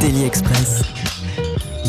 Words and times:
Daily 0.00 0.24
Express. 0.24 0.82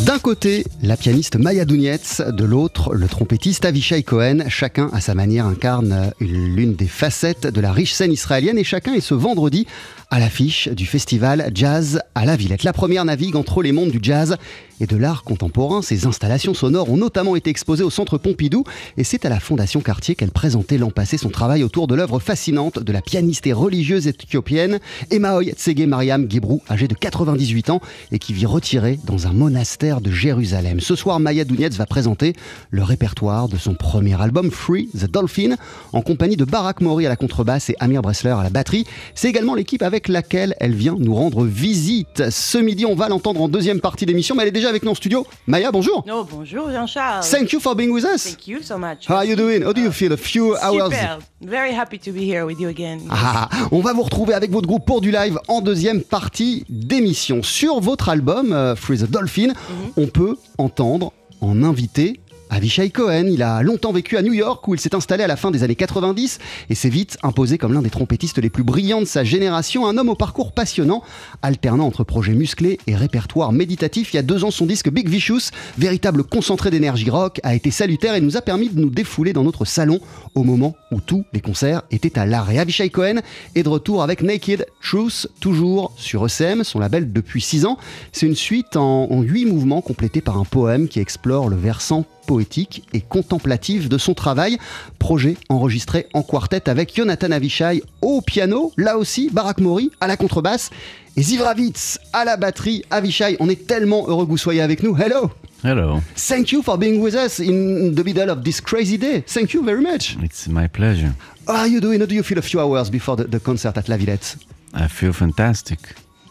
D'un 0.05 0.19
côté, 0.19 0.65
la 0.81 0.97
pianiste 0.97 1.37
Maya 1.37 1.63
Dounietz, 1.63 2.21
de 2.21 2.43
l'autre, 2.43 2.93
le 2.93 3.07
trompettiste 3.07 3.63
Avishai 3.63 4.03
Cohen. 4.03 4.49
Chacun, 4.49 4.89
à 4.91 4.99
sa 4.99 5.15
manière, 5.15 5.45
incarne 5.45 6.11
l'une 6.19 6.75
des 6.75 6.87
facettes 6.87 7.47
de 7.47 7.61
la 7.61 7.71
riche 7.71 7.93
scène 7.93 8.11
israélienne 8.11 8.57
et 8.57 8.65
chacun 8.65 8.93
est 8.93 9.01
ce 9.01 9.13
vendredi 9.13 9.65
à 10.13 10.19
l'affiche 10.19 10.67
du 10.67 10.85
festival 10.85 11.49
Jazz 11.55 11.99
à 12.13 12.23
la 12.23 12.35
Villette. 12.35 12.63
La 12.63 12.71
première 12.71 13.03
navigue 13.03 13.35
entre 13.35 13.63
les 13.63 13.71
mondes 13.71 13.89
du 13.89 13.97
jazz 13.99 14.37
et 14.79 14.85
de 14.85 14.97
l'art 14.97 15.23
contemporain. 15.23 15.81
Ses 15.81 16.05
installations 16.05 16.53
sonores 16.53 16.89
ont 16.91 16.97
notamment 16.97 17.35
été 17.35 17.49
exposées 17.49 17.83
au 17.83 17.89
Centre 17.89 18.17
Pompidou 18.17 18.63
et 18.97 19.03
c'est 19.03 19.25
à 19.25 19.29
la 19.29 19.39
Fondation 19.39 19.81
Cartier 19.81 20.15
qu'elle 20.15 20.31
présentait 20.31 20.77
l'an 20.77 20.91
passé 20.91 21.17
son 21.17 21.29
travail 21.29 21.63
autour 21.63 21.87
de 21.87 21.95
l'œuvre 21.95 22.19
fascinante 22.19 22.79
de 22.79 22.91
la 22.91 23.01
pianiste 23.01 23.47
et 23.47 23.53
religieuse 23.53 24.07
éthiopienne 24.07 24.79
Emaoy 25.11 25.53
Tsege 25.53 25.85
Mariam 25.87 26.29
Gebrou, 26.29 26.61
âgée 26.69 26.87
de 26.87 26.95
98 26.95 27.69
ans 27.69 27.81
et 28.11 28.19
qui 28.19 28.33
vit 28.33 28.45
retirée 28.45 28.99
dans 29.05 29.27
un 29.27 29.33
monastère 29.33 30.01
de 30.01 30.11
Jérusalem. 30.11 30.79
Ce 30.79 30.95
soir, 30.95 31.19
Maya 31.19 31.45
Dounietz 31.45 31.75
va 31.75 31.85
présenter 31.85 32.33
le 32.71 32.83
répertoire 32.83 33.47
de 33.47 33.57
son 33.57 33.73
premier 33.73 34.21
album 34.21 34.51
Free 34.51 34.89
the 34.89 35.09
Dolphin 35.09 35.55
en 35.91 36.01
compagnie 36.01 36.37
de 36.37 36.45
Barak 36.45 36.81
Mori 36.81 37.05
à 37.05 37.09
la 37.09 37.15
contrebasse 37.15 37.69
et 37.69 37.75
Amir 37.79 38.01
Bressler 38.01 38.31
à 38.31 38.43
la 38.43 38.49
batterie. 38.49 38.85
C'est 39.15 39.29
également 39.29 39.55
l'équipe 39.55 39.81
avec 39.81 40.02
laquelle 40.07 40.55
elle 40.59 40.73
vient 40.73 40.95
nous 40.97 41.13
rendre 41.13 41.45
visite. 41.45 42.29
Ce 42.29 42.57
midi, 42.57 42.85
on 42.85 42.95
va 42.95 43.09
l'entendre 43.09 43.41
en 43.41 43.47
deuxième 43.47 43.81
partie 43.81 44.05
d'émission, 44.05 44.35
mais 44.35 44.43
elle 44.43 44.49
est 44.49 44.51
déjà 44.51 44.69
avec 44.69 44.83
nous 44.83 44.91
en 44.91 44.95
studio. 44.95 45.25
Maya, 45.47 45.71
bonjour. 45.71 46.03
No, 46.07 46.23
bonjour 46.23 46.69
Jean-Charles. 46.71 47.25
Thank 47.29 47.51
you 47.51 47.59
for 47.59 47.75
being 47.75 47.91
with 47.91 48.05
us. 48.05 48.23
Thank 48.23 48.47
you 48.47 48.61
so 48.61 48.77
much. 48.77 49.09
How 49.09 49.15
are 49.15 49.25
you 49.25 49.35
doing? 49.35 49.63
How 49.63 49.73
do 49.73 49.81
you 49.81 49.91
feel? 49.91 50.13
A 50.13 50.17
few 50.17 50.55
hours. 50.61 50.91
Super. 50.91 51.19
Very 51.41 51.73
happy 51.73 51.97
to 51.99 52.11
be 52.11 52.23
here 52.23 52.45
with 52.45 52.59
you 52.59 52.69
again. 52.69 52.99
Ah, 53.09 53.49
on 53.71 53.81
va 53.81 53.93
vous 53.93 54.03
retrouver 54.03 54.33
avec 54.33 54.51
votre 54.51 54.67
groupe 54.67 54.85
pour 54.85 55.01
du 55.01 55.11
live 55.11 55.39
en 55.47 55.61
deuxième 55.61 56.01
partie 56.01 56.65
d'émission. 56.69 57.41
Sur 57.43 57.79
votre 57.79 58.09
album 58.09 58.53
euh, 58.53 58.75
Free 58.75 58.97
the 58.97 59.09
Dolphin, 59.09 59.53
on 59.97 60.07
peut 60.07 60.37
entendre 60.57 61.13
en 61.41 61.63
invité 61.63 62.19
Avishai 62.53 62.91
Cohen. 62.91 63.25
Il 63.31 63.41
a 63.41 63.63
longtemps 63.63 63.91
vécu 63.91 64.15
à 64.15 64.21
New 64.21 64.33
York 64.33 64.67
où 64.67 64.75
il 64.75 64.79
s'est 64.79 64.93
installé 64.93 65.23
à 65.23 65.27
la 65.27 65.35
fin 65.35 65.49
des 65.49 65.63
années 65.63 65.75
90 65.75 66.37
et 66.69 66.75
s'est 66.75 66.89
vite 66.89 67.17
imposé 67.23 67.57
comme 67.57 67.73
l'un 67.73 67.81
des 67.81 67.89
trompettistes 67.89 68.37
les 68.37 68.51
plus 68.51 68.63
brillants 68.63 68.99
de 68.99 69.05
sa 69.05 69.23
génération. 69.23 69.87
Un 69.87 69.97
homme 69.97 70.09
au 70.09 70.15
parcours 70.15 70.51
passionnant, 70.51 71.01
alternant 71.41 71.87
entre 71.87 72.03
projets 72.03 72.35
musclés 72.35 72.77
et 72.85 72.95
répertoire 72.95 73.51
méditatif. 73.53 74.13
Il 74.13 74.17
y 74.17 74.19
a 74.19 74.23
deux 74.23 74.43
ans, 74.43 74.51
son 74.51 74.67
disque 74.67 74.91
Big 74.91 75.09
Vicious, 75.09 75.49
véritable 75.79 76.23
concentré 76.23 76.69
d'énergie 76.69 77.09
rock, 77.09 77.39
a 77.41 77.55
été 77.55 77.71
salutaire 77.71 78.13
et 78.13 78.21
nous 78.21 78.37
a 78.37 78.41
permis 78.41 78.69
de 78.69 78.79
nous 78.79 78.91
défouler 78.91 79.33
dans 79.33 79.43
notre 79.43 79.65
salon 79.65 79.99
au 80.35 80.43
moment 80.43 80.75
où 80.91 81.01
tous 81.01 81.25
les 81.33 81.41
concerts 81.41 81.81
étaient 81.89 82.19
à 82.19 82.27
l'arrêt. 82.27 82.59
Avishai 82.59 82.91
Cohen 82.91 83.21
est 83.55 83.63
de 83.63 83.69
retour 83.69 84.03
avec 84.03 84.21
Naked 84.21 84.67
Truth, 84.79 85.27
toujours 85.39 85.91
sur 85.97 86.23
ECM, 86.23 86.63
son 86.63 86.77
label 86.77 87.11
depuis 87.11 87.41
6 87.41 87.65
ans. 87.65 87.79
C'est 88.11 88.27
une 88.27 88.35
suite 88.35 88.75
en, 88.75 89.09
en 89.09 89.21
8 89.23 89.45
mouvements 89.45 89.81
complétés 89.81 90.21
par 90.21 90.37
un 90.37 90.45
poème 90.45 90.87
qui 90.87 90.99
explore 90.99 91.49
le 91.49 91.55
versant 91.55 92.05
poétique 92.25 92.83
et 92.93 93.01
contemplatif 93.01 93.89
de 93.89 93.97
son 93.97 94.13
travail. 94.13 94.57
Projet 94.99 95.37
enregistré 95.49 96.07
en 96.13 96.23
quartet 96.23 96.69
avec 96.69 96.95
Jonathan 96.95 97.31
Avishai 97.31 97.83
au 98.01 98.21
piano, 98.21 98.71
là 98.77 98.97
aussi 98.97 99.29
Barak 99.31 99.59
Mori 99.59 99.91
à 100.01 100.07
la 100.07 100.17
contrebasse 100.17 100.69
et 101.15 101.21
Zivravitz 101.21 101.99
à 102.13 102.25
la 102.25 102.37
batterie. 102.37 102.83
Avishai, 102.89 103.37
on 103.39 103.49
est 103.49 103.67
tellement 103.67 104.07
heureux 104.07 104.25
que 104.25 104.31
vous 104.31 104.37
soyez 104.37 104.61
avec 104.61 104.83
nous. 104.83 104.95
Hello! 104.97 105.31
Hello, 105.65 106.01
Thank 106.17 106.51
you 106.51 106.61
for 106.61 106.77
being 106.77 106.99
with 106.99 107.15
us 107.15 107.39
in 107.39 107.93
the 107.95 108.03
middle 108.03 108.29
of 108.29 108.43
this 108.43 108.59
crazy 108.59 108.97
day. 108.97 109.21
Thank 109.25 109.53
you 109.53 109.63
very 109.63 109.81
much. 109.81 110.17
it's 110.21 110.49
my 110.49 110.67
pleasure. 110.67 111.13
How 111.47 111.61
are 111.61 111.67
you 111.67 111.79
doing? 111.79 112.01
How 112.01 112.05
do 112.05 112.15
you 112.15 112.23
feel 112.23 112.37
a 112.37 112.41
few 112.41 112.59
hours 112.59 112.89
before 112.89 113.15
the, 113.15 113.23
the 113.23 113.39
concert 113.39 113.77
at 113.77 113.87
La 113.87 113.95
Villette? 113.95 114.35
I 114.73 114.89
feel 114.89 115.13
fantastic. 115.13 115.79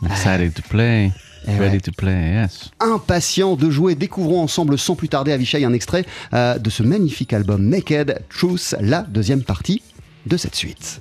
Excited 0.05 0.55
to 0.57 0.63
play. 0.63 1.13
Eh 1.47 1.59
Ready 1.59 1.77
ouais. 1.77 1.81
to 1.81 1.93
play, 1.93 2.33
yes. 2.35 2.71
Impatient 2.81 3.57
de 3.57 3.71
jouer, 3.71 3.95
découvrons 3.95 4.43
ensemble 4.43 4.79
sans 4.79 4.95
plus 4.95 5.09
tarder 5.09 5.33
Avishai 5.33 5.65
un 5.65 5.73
extrait 5.73 6.05
euh, 6.33 6.59
de 6.59 6.71
ce 6.71 6.83
magnifique 6.83 7.33
album 7.33 7.69
Naked 7.69 8.23
Truth, 8.29 8.75
la 8.81 9.03
deuxième 9.03 9.43
partie 9.43 9.83
de 10.27 10.37
cette 10.37 10.55
suite. 10.55 11.01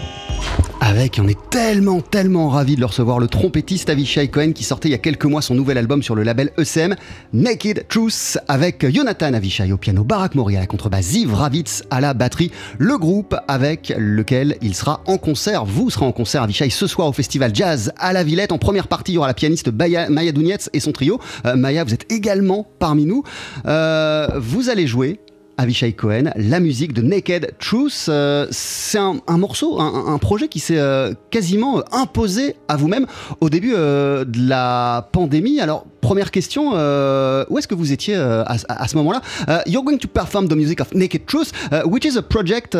Avec, 0.91 1.21
on 1.23 1.27
est 1.29 1.37
tellement, 1.49 2.01
tellement 2.01 2.49
ravis 2.49 2.75
de 2.75 2.81
le 2.81 2.85
recevoir, 2.85 3.17
le 3.17 3.27
trompettiste 3.29 3.89
Avishai 3.89 4.27
Cohen 4.27 4.51
qui 4.51 4.65
sortait 4.65 4.89
il 4.89 4.91
y 4.91 4.95
a 4.95 4.97
quelques 4.97 5.23
mois 5.23 5.41
son 5.41 5.55
nouvel 5.55 5.77
album 5.77 6.03
sur 6.03 6.15
le 6.15 6.23
label 6.23 6.51
ECM, 6.57 6.95
Naked 7.31 7.85
Truth, 7.87 8.37
avec 8.49 8.85
Jonathan 8.93 9.33
Avishai 9.33 9.71
au 9.71 9.77
piano, 9.77 10.03
Barak 10.03 10.35
Mori 10.35 10.57
à 10.57 10.59
la 10.59 10.65
contrebasse, 10.67 11.05
Ziv 11.05 11.33
Ravitz 11.33 11.83
à 11.91 12.01
la 12.01 12.13
batterie, 12.13 12.51
le 12.77 12.97
groupe 12.97 13.37
avec 13.47 13.93
lequel 13.97 14.57
il 14.61 14.75
sera 14.75 14.99
en 15.05 15.17
concert. 15.17 15.63
Vous 15.63 15.89
serez 15.89 16.05
en 16.05 16.11
concert, 16.11 16.43
Avishai, 16.43 16.69
ce 16.69 16.87
soir 16.87 17.07
au 17.07 17.13
festival 17.13 17.51
Jazz 17.55 17.93
à 17.97 18.11
la 18.11 18.25
Villette. 18.25 18.51
En 18.51 18.57
première 18.57 18.89
partie, 18.89 19.13
il 19.13 19.15
y 19.15 19.17
aura 19.17 19.27
la 19.27 19.33
pianiste 19.33 19.69
Baya- 19.69 20.09
Maya 20.09 20.33
Dounietz 20.33 20.69
et 20.73 20.81
son 20.81 20.91
trio. 20.91 21.21
Euh, 21.45 21.55
Maya, 21.55 21.85
vous 21.85 21.93
êtes 21.93 22.11
également 22.11 22.67
parmi 22.79 23.05
nous. 23.05 23.23
Euh, 23.65 24.27
vous 24.41 24.69
allez 24.69 24.87
jouer 24.87 25.21
Avishai 25.61 25.93
Cohen, 25.93 26.31
la 26.35 26.59
musique 26.59 26.91
de 26.91 27.03
Naked 27.03 27.53
Truth. 27.59 28.07
Euh, 28.09 28.47
c'est 28.49 28.97
un, 28.97 29.37
morceau, 29.37 29.79
un, 29.79 30.17
projet 30.17 30.47
qui 30.47 30.59
s'est 30.59 30.79
euh, 30.79 31.13
quasiment 31.29 31.83
imposé 31.91 32.55
à 32.67 32.77
vous-même 32.77 33.05
au 33.41 33.49
début 33.51 33.73
euh, 33.75 34.25
de 34.25 34.49
la 34.49 35.07
pandémie. 35.11 35.59
Alors, 35.59 35.85
première 36.01 36.31
question, 36.31 36.71
où 36.71 37.57
est-ce 37.59 37.67
que 37.67 37.75
vous 37.75 37.91
étiez 37.91 38.15
à, 38.15 38.87
ce 38.87 38.95
moment-là? 38.97 39.21
You're 39.67 39.83
going 39.83 39.99
to 39.99 40.07
perform 40.07 40.47
the 40.47 40.55
music 40.55 40.81
of 40.81 40.91
Naked 40.95 41.27
Truth, 41.27 41.51
which 41.85 42.05
is 42.05 42.17
a 42.17 42.23
project 42.23 42.73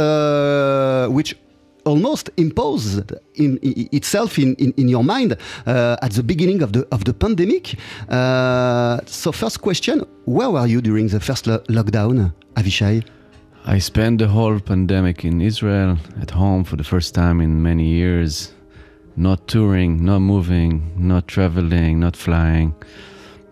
which 1.14 1.36
almost 1.86 2.30
imposed 2.38 3.12
in, 3.36 3.60
i- 3.64 3.90
itself 3.92 4.38
in, 4.38 4.56
in, 4.56 4.74
in 4.78 4.88
your 4.90 5.04
mind 5.04 5.32
uh, 5.66 5.98
at 6.02 6.12
the 6.12 6.24
beginning 6.24 6.62
of 6.62 6.72
the 6.74 6.86
of 6.92 7.04
the 7.04 7.14
pandemic. 7.14 7.76
Uh, 8.10 9.00
so 9.06 9.32
first 9.32 9.62
question, 9.62 10.04
where 10.26 10.50
were 10.50 10.68
you 10.68 10.82
during 10.82 11.08
the 11.08 11.20
first 11.20 11.48
lo- 11.48 11.64
lockdown, 11.70 12.34
Avishai? 12.56 13.04
I 13.66 13.80
spent 13.80 14.18
the 14.20 14.28
whole 14.28 14.60
pandemic 14.60 15.24
in 15.24 15.42
Israel 15.42 15.98
at 16.22 16.32
home 16.32 16.64
for 16.64 16.76
the 16.78 16.84
first 16.84 17.14
time 17.14 17.40
in 17.42 17.62
many 17.62 17.86
years, 17.86 18.52
not 19.16 19.48
touring, 19.48 20.04
not 20.04 20.20
moving, 20.22 20.82
not 20.98 21.28
traveling, 21.28 22.00
not 22.00 22.16
flying, 22.16 22.74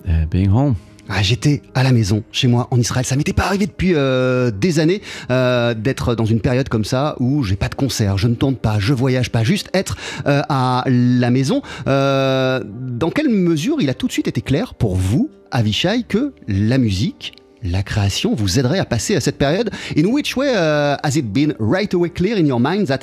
uh, 0.07 0.25
being 0.25 0.49
home. 0.49 0.75
Ah, 1.11 1.23
J'étais 1.23 1.63
à 1.73 1.81
la 1.81 1.91
maison, 1.91 2.23
chez 2.31 2.47
moi, 2.47 2.67
en 2.69 2.79
Israël. 2.79 3.03
Ça 3.03 3.15
m'était 3.15 3.33
pas 3.33 3.45
arrivé 3.45 3.65
depuis 3.65 3.93
euh, 3.95 4.51
des 4.51 4.79
années 4.79 5.01
euh, 5.31 5.73
d'être 5.73 6.13
dans 6.13 6.25
une 6.25 6.39
période 6.39 6.69
comme 6.69 6.85
ça 6.85 7.15
où 7.19 7.43
j'ai 7.43 7.55
pas 7.55 7.67
de 7.67 7.73
concert, 7.73 8.19
je 8.19 8.27
ne 8.27 8.35
tourne 8.35 8.55
pas, 8.55 8.77
je 8.77 8.93
voyage 8.93 9.31
pas, 9.31 9.43
juste 9.43 9.69
être 9.73 9.97
euh, 10.27 10.41
à 10.49 10.83
la 10.87 11.31
maison. 11.31 11.63
Dans 11.85 13.09
quelle 13.13 13.29
mesure 13.29 13.77
il 13.81 13.89
a 13.89 13.95
tout 13.95 14.05
de 14.05 14.11
suite 14.11 14.27
été 14.27 14.41
clair 14.41 14.75
pour 14.75 14.95
vous, 14.95 15.31
Avishai, 15.51 16.03
que 16.07 16.33
la 16.47 16.77
musique 16.77 17.33
la 17.61 17.83
création 17.83 18.35
vous 18.35 18.57
aiderait 18.57 18.79
à 18.79 18.85
passer 18.85 19.15
à 19.17 19.19
cette 19.19 19.37
période? 19.37 19.69
In 19.97 20.05
which 20.05 20.37
way 20.37 20.53
has 20.53 21.17
it 21.17 21.33
been 21.33 21.55
right 21.59 21.93
away 21.93 22.09
clear 22.09 22.37
in 22.37 22.45
your 22.45 22.59
mind 22.59 22.85
that 22.85 22.99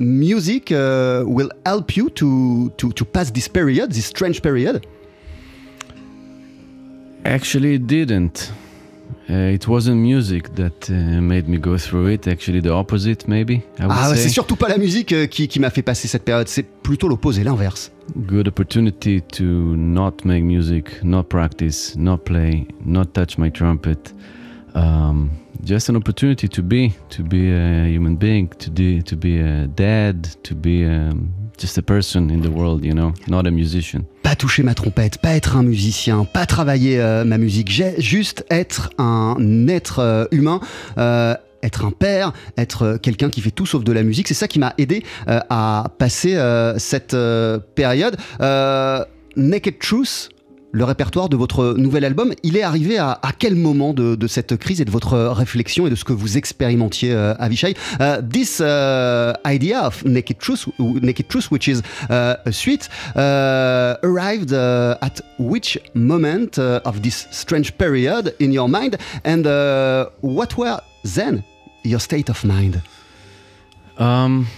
music 0.00 0.70
will 0.70 1.48
help 1.64 1.96
you 1.96 2.10
to, 2.10 2.70
to, 2.76 2.92
to 2.92 3.04
pass 3.04 3.32
this 3.32 3.48
period, 3.48 3.92
this 3.92 4.06
strange 4.06 4.42
period? 4.42 4.82
Actually, 7.24 7.74
it 7.74 7.86
didn't. 7.86 8.52
Uh, 9.30 9.54
it 9.54 9.66
wasn't 9.66 9.96
music 9.96 10.54
that 10.54 10.90
uh, 10.90 10.92
made 11.20 11.48
me 11.48 11.56
go 11.56 11.78
through 11.78 12.08
it. 12.08 12.28
Actually, 12.28 12.60
the 12.60 12.72
opposite, 12.72 13.26
maybe. 13.26 13.62
I 13.78 13.86
would 13.86 13.90
Ah, 13.90 14.12
c'est 14.14 14.28
surtout 14.28 14.56
pas 14.56 14.68
la 14.68 14.76
musique 14.76 15.12
euh, 15.12 15.26
qui, 15.26 15.48
qui 15.48 15.60
m'a 15.60 15.70
fait 15.70 15.82
passer 15.82 16.08
cette 16.08 16.24
période, 16.24 16.48
c'est 16.48 16.66
plutôt 16.82 17.08
l'opposé, 17.08 17.42
l'inverse. 17.42 17.90
good 18.26 18.46
opportunity 18.46 19.22
to 19.22 19.44
not 19.76 20.24
make 20.26 20.44
music, 20.44 21.02
not 21.02 21.24
practice, 21.24 21.96
not 21.96 22.18
play, 22.18 22.66
not 22.84 23.06
touch 23.14 23.38
my 23.38 23.50
trumpet. 23.50 24.12
Um, 24.74 25.30
just 25.64 25.88
an 25.88 25.96
opportunity 25.96 26.46
to 26.48 26.62
be, 26.62 26.92
to 27.10 27.22
be 27.22 27.50
a 27.50 27.86
human 27.88 28.16
being, 28.16 28.48
to 28.58 28.70
be, 28.70 29.00
to 29.02 29.16
be 29.16 29.40
a 29.40 29.66
dad, 29.68 30.28
to 30.42 30.54
be 30.54 30.84
um, 30.84 31.32
just 31.58 31.78
a 31.78 31.82
person 31.82 32.30
in 32.30 32.40
the 32.40 32.50
world, 32.50 32.84
you 32.84 32.92
know, 32.92 33.12
not 33.28 33.46
a 33.46 33.50
musician. 33.50 34.04
Pas 34.22 34.36
toucher 34.36 34.62
ma 34.62 34.74
trompette, 34.74 35.18
pas 35.18 35.34
être 35.34 35.56
un 35.56 35.62
musicien, 35.62 36.24
pas 36.24 36.46
travailler 36.46 37.00
euh, 37.00 37.24
ma 37.24 37.38
musique, 37.38 37.70
juste 37.98 38.44
être 38.50 38.90
un 38.98 39.36
être 39.68 39.98
euh, 40.00 40.26
humain. 40.30 40.60
euh, 40.98 41.34
être 41.62 41.86
un 41.86 41.92
père, 41.92 42.34
être 42.58 42.98
quelqu'un 43.00 43.30
qui 43.30 43.40
fait 43.40 43.50
tout 43.50 43.64
sauf 43.64 43.84
de 43.84 43.92
la 43.92 44.02
musique, 44.02 44.28
c'est 44.28 44.34
ça 44.34 44.46
qui 44.46 44.58
m'a 44.58 44.74
aidé 44.76 45.02
à 45.26 45.86
passer 45.96 46.38
cette 46.76 47.16
période. 47.74 48.18
Naked 49.34 49.78
Truth, 49.78 50.28
le 50.74 50.82
répertoire 50.82 51.28
de 51.28 51.36
votre 51.36 51.74
nouvel 51.78 52.04
album, 52.04 52.34
il 52.42 52.56
est 52.56 52.62
arrivé 52.62 52.98
à, 52.98 53.20
quel 53.38 53.54
moment 53.54 53.94
de, 53.94 54.26
cette 54.26 54.56
crise 54.56 54.80
et 54.80 54.84
de 54.84 54.90
votre 54.90 55.16
réflexion 55.16 55.86
et 55.86 55.90
de 55.90 55.94
ce 55.94 56.04
que 56.04 56.12
vous 56.12 56.36
expérimentiez, 56.36 57.12
euh, 57.12 57.34
Avishai? 57.38 57.76
Uh, 58.00 58.20
This 58.28 58.60
uh, 58.60 59.32
idea 59.46 59.86
of 59.86 60.04
Naked 60.04 60.38
Truth, 60.38 60.66
Naked 60.78 61.28
Truth, 61.28 61.50
which 61.52 61.68
is 61.68 61.80
uh, 62.10 62.34
a 62.44 62.50
suite, 62.50 62.88
arrived 63.14 64.52
at 64.52 65.22
which 65.38 65.78
moment 65.94 66.58
uh, 66.58 66.80
of 66.84 67.02
this 67.02 67.28
strange 67.30 67.72
period 67.78 68.34
in 68.40 68.50
your 68.50 68.68
mind, 68.68 68.96
and 69.24 69.46
uh, 69.46 70.06
what 70.22 70.56
were 70.56 70.80
then 71.04 71.44
your 71.84 72.00
state 72.00 72.28
of 72.28 72.44
mind? 72.44 72.82
Um, 73.98 74.48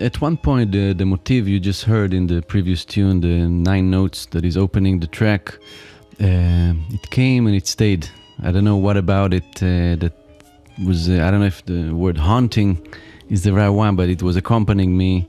at 0.00 0.20
one 0.20 0.36
point, 0.36 0.72
the, 0.72 0.92
the 0.92 1.04
motif 1.04 1.46
you 1.46 1.60
just 1.60 1.84
heard 1.84 2.12
in 2.12 2.26
the 2.26 2.42
previous 2.42 2.84
tune, 2.84 3.20
the 3.20 3.48
nine 3.48 3.90
notes 3.90 4.26
that 4.26 4.44
is 4.44 4.56
opening 4.56 5.00
the 5.00 5.06
track, 5.06 5.58
uh, 6.20 6.72
it 6.90 7.10
came 7.10 7.46
and 7.46 7.54
it 7.54 7.66
stayed. 7.66 8.08
I 8.42 8.52
don't 8.52 8.64
know 8.64 8.76
what 8.76 8.96
about 8.96 9.32
it 9.32 9.44
uh, 9.62 9.96
that 9.96 10.12
was, 10.84 11.08
uh, 11.08 11.14
I 11.24 11.30
don't 11.30 11.40
know 11.40 11.46
if 11.46 11.64
the 11.64 11.92
word 11.92 12.18
haunting 12.18 12.86
is 13.28 13.42
the 13.42 13.52
right 13.52 13.68
one, 13.68 13.96
but 13.96 14.08
it 14.08 14.22
was 14.22 14.36
accompanying 14.36 14.96
me 14.96 15.28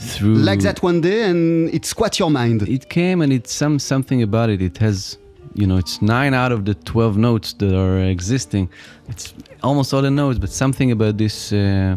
through. 0.00 0.36
Like 0.36 0.60
that 0.60 0.82
one 0.82 1.00
day, 1.00 1.24
and 1.24 1.72
it 1.74 1.84
squat 1.84 2.18
your 2.18 2.30
mind. 2.30 2.62
It 2.62 2.88
came 2.88 3.20
and 3.20 3.32
it's 3.32 3.52
some 3.52 3.78
something 3.78 4.22
about 4.22 4.48
it. 4.50 4.62
It 4.62 4.78
has, 4.78 5.18
you 5.54 5.66
know, 5.66 5.76
it's 5.76 6.00
nine 6.00 6.34
out 6.34 6.52
of 6.52 6.64
the 6.64 6.74
twelve 6.74 7.16
notes 7.16 7.52
that 7.54 7.74
are 7.76 8.00
existing. 8.00 8.70
It's 9.08 9.34
almost 9.62 9.92
all 9.92 10.02
the 10.02 10.10
notes, 10.10 10.38
but 10.38 10.50
something 10.50 10.90
about 10.90 11.18
this, 11.18 11.52
uh, 11.52 11.96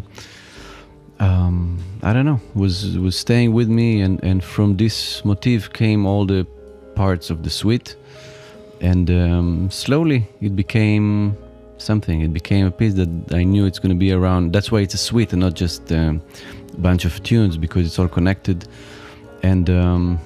um, 1.20 1.79
I 2.01 2.13
don't 2.13 2.25
know, 2.25 2.39
was 2.55 2.98
was 2.98 3.15
staying 3.15 3.53
with 3.53 3.70
me, 3.70 4.01
and 4.01 4.24
and 4.24 4.43
from 4.43 4.77
this 4.77 5.24
motif 5.25 5.72
came 5.72 6.05
all 6.05 6.25
the 6.25 6.46
parts 6.96 7.29
of 7.29 7.43
the 7.43 7.50
suite, 7.50 7.96
and 8.82 9.10
um, 9.10 9.70
slowly 9.72 10.27
it 10.41 10.55
became 10.55 11.38
something. 11.77 12.22
It 12.22 12.34
became 12.34 12.65
a 12.65 12.72
piece 12.72 12.93
that 12.96 13.10
I 13.34 13.43
knew 13.43 13.65
it's 13.65 13.79
going 13.79 13.91
to 13.91 14.00
be 14.00 14.12
around. 14.12 14.53
That's 14.53 14.72
why 14.72 14.79
it's 14.79 14.93
a 14.93 14.98
suite 14.98 15.34
and 15.34 15.41
not 15.41 15.53
just 15.53 15.91
um, 15.91 16.22
a 16.74 16.77
bunch 16.77 17.05
of 17.05 17.22
tunes 17.24 17.58
because 17.58 17.86
it's 17.86 18.00
all 18.00 18.08
connected 18.08 18.65
and 19.43 19.70
um, 19.70 20.20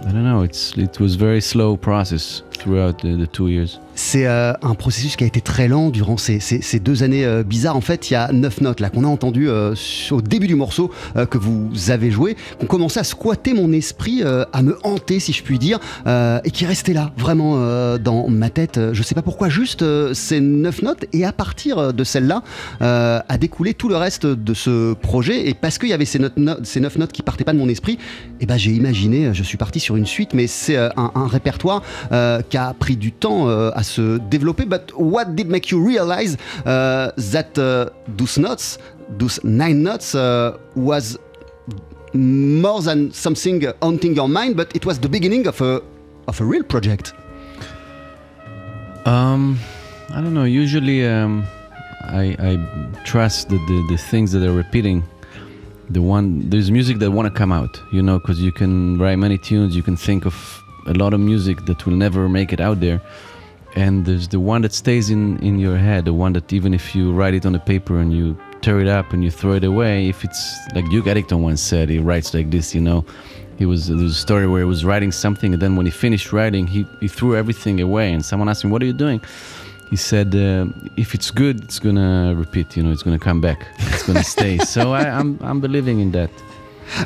I 0.00 0.10
don't 0.10 0.24
know. 0.24 0.42
It's 0.42 0.76
it 0.76 0.98
was 0.98 1.14
very 1.14 1.40
slow 1.40 1.76
process 1.76 2.42
throughout 2.50 3.00
the, 3.02 3.14
the 3.14 3.26
two 3.26 3.48
years. 3.48 3.78
C'est 3.94 4.26
euh, 4.26 4.52
un 4.62 4.74
processus 4.74 5.16
qui 5.16 5.24
a 5.24 5.26
été 5.26 5.40
très 5.40 5.68
lent 5.68 5.90
durant 5.90 6.16
ces, 6.16 6.40
deux 6.80 7.02
années 7.02 7.24
euh, 7.24 7.42
bizarres. 7.42 7.76
En 7.76 7.80
fait, 7.80 8.10
il 8.10 8.14
y 8.14 8.16
a 8.16 8.32
neuf 8.32 8.60
notes 8.60 8.80
là 8.80 8.90
qu'on 8.90 9.04
a 9.04 9.06
entendues 9.06 9.48
euh, 9.48 9.74
au 10.10 10.20
début 10.20 10.46
du 10.46 10.54
morceau 10.54 10.90
que 11.30 11.38
vous 11.38 11.90
avez 11.90 12.10
joué, 12.10 12.34
qui 12.34 12.64
ont 12.64 12.66
commencé 12.66 12.98
à 13.00 13.04
squatter 13.04 13.54
mon 13.54 13.72
esprit, 13.72 14.22
à 14.24 14.62
me 14.62 14.78
hanter, 14.82 15.20
si 15.20 15.32
je 15.32 15.42
puis 15.42 15.58
dire, 15.58 15.78
et 16.06 16.50
qui 16.50 16.66
restaient 16.66 16.92
là, 16.92 17.12
vraiment 17.16 17.96
dans 17.98 18.28
ma 18.28 18.50
tête. 18.50 18.80
Je 18.92 19.02
sais 19.02 19.14
pas 19.14 19.22
pourquoi, 19.22 19.48
juste 19.48 19.84
ces 20.12 20.40
neuf 20.40 20.82
notes. 20.82 21.04
Et 21.12 21.24
à 21.24 21.32
partir 21.32 21.92
de 21.92 22.04
celle-là, 22.04 22.42
euh, 22.82 23.20
a 23.28 23.38
découlé 23.38 23.74
tout 23.74 23.88
le 23.88 23.96
reste 23.96 24.26
de 24.26 24.54
ce 24.54 24.94
projet. 24.94 25.48
Et 25.48 25.54
parce 25.54 25.78
qu'il 25.78 25.88
y 25.88 25.92
avait 25.92 26.04
ces, 26.04 26.18
notes- 26.18 26.36
neuf 26.36 26.96
notes 26.96 27.12
qui 27.12 27.22
partaient 27.22 27.44
pas 27.44 27.52
de 27.52 27.58
mon 27.58 27.68
esprit, 27.68 27.98
et 28.40 28.46
ben 28.46 28.56
j'ai 28.56 28.72
imaginé, 28.72 29.32
je 29.32 29.42
suis 29.42 29.58
parti 29.58 29.80
sur 29.80 29.96
une 29.96 30.06
suite, 30.06 30.34
mais 30.34 30.46
c'est 30.46 30.76
un, 30.76 30.92
un 30.96 31.26
répertoire 31.26 31.82
qui 32.10 32.56
a 32.56 32.74
pris 32.78 32.96
du 32.96 33.12
temps 33.12 33.48
à 33.48 33.82
se 33.84 34.18
développer. 34.30 34.66
But 34.66 34.92
what 34.96 35.36
did 35.36 35.48
make 35.48 35.70
you 35.70 35.80
realize 35.80 36.36
uh, 36.64 37.12
that 37.32 37.58
uh, 37.58 37.90
those 38.08 38.38
notes, 38.38 38.78
those 39.18 39.42
nine 39.44 39.82
notes, 39.82 40.14
uh, 40.14 40.58
was 40.74 41.18
more 42.14 42.80
than 42.80 43.12
something 43.12 43.62
haunting 43.82 44.14
your 44.14 44.28
mind, 44.28 44.56
but 44.56 44.74
it 44.74 44.86
was 44.86 44.98
the 44.98 45.08
beginning 45.08 45.46
of 45.46 45.60
a 45.60 45.82
of 46.26 46.40
a 46.40 46.44
real 46.44 46.62
project? 46.62 47.12
Um, 49.04 49.58
I 50.10 50.20
don't 50.20 50.34
know. 50.34 50.44
Usually, 50.44 51.06
um, 51.06 51.44
I 52.02 52.36
I 52.38 53.02
trust 53.04 53.48
that 53.48 53.62
the 53.68 53.86
the 53.90 53.98
things 53.98 54.32
that 54.32 54.42
are 54.42 54.56
repeating, 54.56 55.02
the 55.90 56.00
one 56.00 56.48
there's 56.48 56.70
music 56.70 56.98
that 57.00 57.10
want 57.10 57.26
to 57.26 57.34
come 57.34 57.52
out. 57.52 57.80
You 57.92 58.02
know, 58.02 58.18
because 58.18 58.40
you 58.40 58.52
can 58.52 58.98
write 58.98 59.18
many 59.18 59.38
tunes. 59.38 59.76
You 59.76 59.82
can 59.82 59.96
think 59.96 60.24
of 60.24 60.34
a 60.86 60.94
lot 60.94 61.14
of 61.14 61.20
music 61.20 61.64
that 61.66 61.84
will 61.86 61.96
never 61.96 62.28
make 62.28 62.52
it 62.52 62.60
out 62.60 62.80
there. 62.80 63.00
And 63.76 64.04
there's 64.06 64.28
the 64.28 64.40
one 64.40 64.62
that 64.62 64.72
stays 64.72 65.10
in, 65.10 65.38
in 65.38 65.58
your 65.58 65.76
head, 65.76 66.04
the 66.04 66.12
one 66.12 66.32
that 66.34 66.52
even 66.52 66.74
if 66.74 66.94
you 66.94 67.12
write 67.12 67.34
it 67.34 67.44
on 67.44 67.54
a 67.54 67.58
paper 67.58 67.98
and 67.98 68.12
you 68.12 68.38
tear 68.60 68.80
it 68.80 68.86
up 68.86 69.12
and 69.12 69.24
you 69.24 69.30
throw 69.30 69.54
it 69.54 69.64
away, 69.64 70.08
if 70.08 70.24
it's 70.24 70.56
like 70.74 70.88
Duke 70.90 71.06
Ellington 71.06 71.42
once 71.42 71.60
said, 71.60 71.88
he 71.88 71.98
writes 71.98 72.32
like 72.32 72.50
this, 72.50 72.74
you 72.74 72.80
know. 72.80 73.04
He 73.56 73.66
was 73.66 73.86
there's 73.86 74.02
a 74.02 74.14
story 74.14 74.48
where 74.48 74.60
he 74.60 74.64
was 74.66 74.84
writing 74.84 75.12
something 75.12 75.52
and 75.52 75.62
then 75.62 75.76
when 75.76 75.86
he 75.86 75.92
finished 75.92 76.32
writing, 76.32 76.66
he, 76.66 76.84
he 77.00 77.06
threw 77.06 77.36
everything 77.36 77.80
away 77.80 78.12
and 78.12 78.24
someone 78.24 78.48
asked 78.48 78.64
him, 78.64 78.70
What 78.70 78.82
are 78.82 78.86
you 78.86 78.92
doing? 78.92 79.20
He 79.20 79.26
he 79.94 79.96
said, 79.96 80.34
uh, 80.34 80.66
if 80.96 81.14
it's 81.14 81.30
good, 81.30 81.62
it's 81.62 81.78
gonna 81.78 82.34
repeat. 82.36 82.76
You 82.76 82.82
know, 82.82 82.90
it's 82.90 83.04
gonna 83.04 83.18
come 83.18 83.40
back. 83.40 83.66
It's 83.78 84.02
gonna 84.02 84.24
stay. 84.24 84.58
so 84.74 84.92
I, 84.92 85.08
I'm 85.08 85.38
I'm 85.40 85.60
believing 85.60 86.00
in 86.00 86.10
that. 86.12 86.30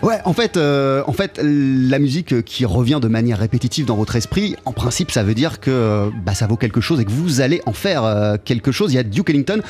Ouais, 0.02 0.18
en 0.24 0.32
fait, 0.32 0.56
euh, 0.56 1.02
en 1.06 1.12
fait, 1.12 1.40
la 1.42 1.98
musique 1.98 2.44
qui 2.44 2.64
revient 2.64 2.98
de 3.00 3.08
manière 3.08 3.38
répétitive 3.38 3.86
dans 3.86 3.96
votre 3.96 4.16
esprit, 4.16 4.56
en 4.64 4.72
principe, 4.72 5.10
ça 5.10 5.22
veut 5.22 5.34
dire 5.34 5.60
que 5.60 5.70
euh, 5.70 6.10
bah, 6.24 6.34
ça 6.34 6.46
vaut 6.46 6.56
quelque 6.56 6.80
chose 6.80 7.00
et 7.00 7.04
que 7.04 7.10
vous 7.10 7.40
allez 7.40 7.60
en 7.66 7.72
faire 7.72 8.04
euh, 8.04 8.36
quelque 8.42 8.72
chose. 8.72 8.92
Il 8.92 8.96
y 8.96 8.98
a 8.98 9.02
Duke 9.02 9.30
Ellington 9.30 9.60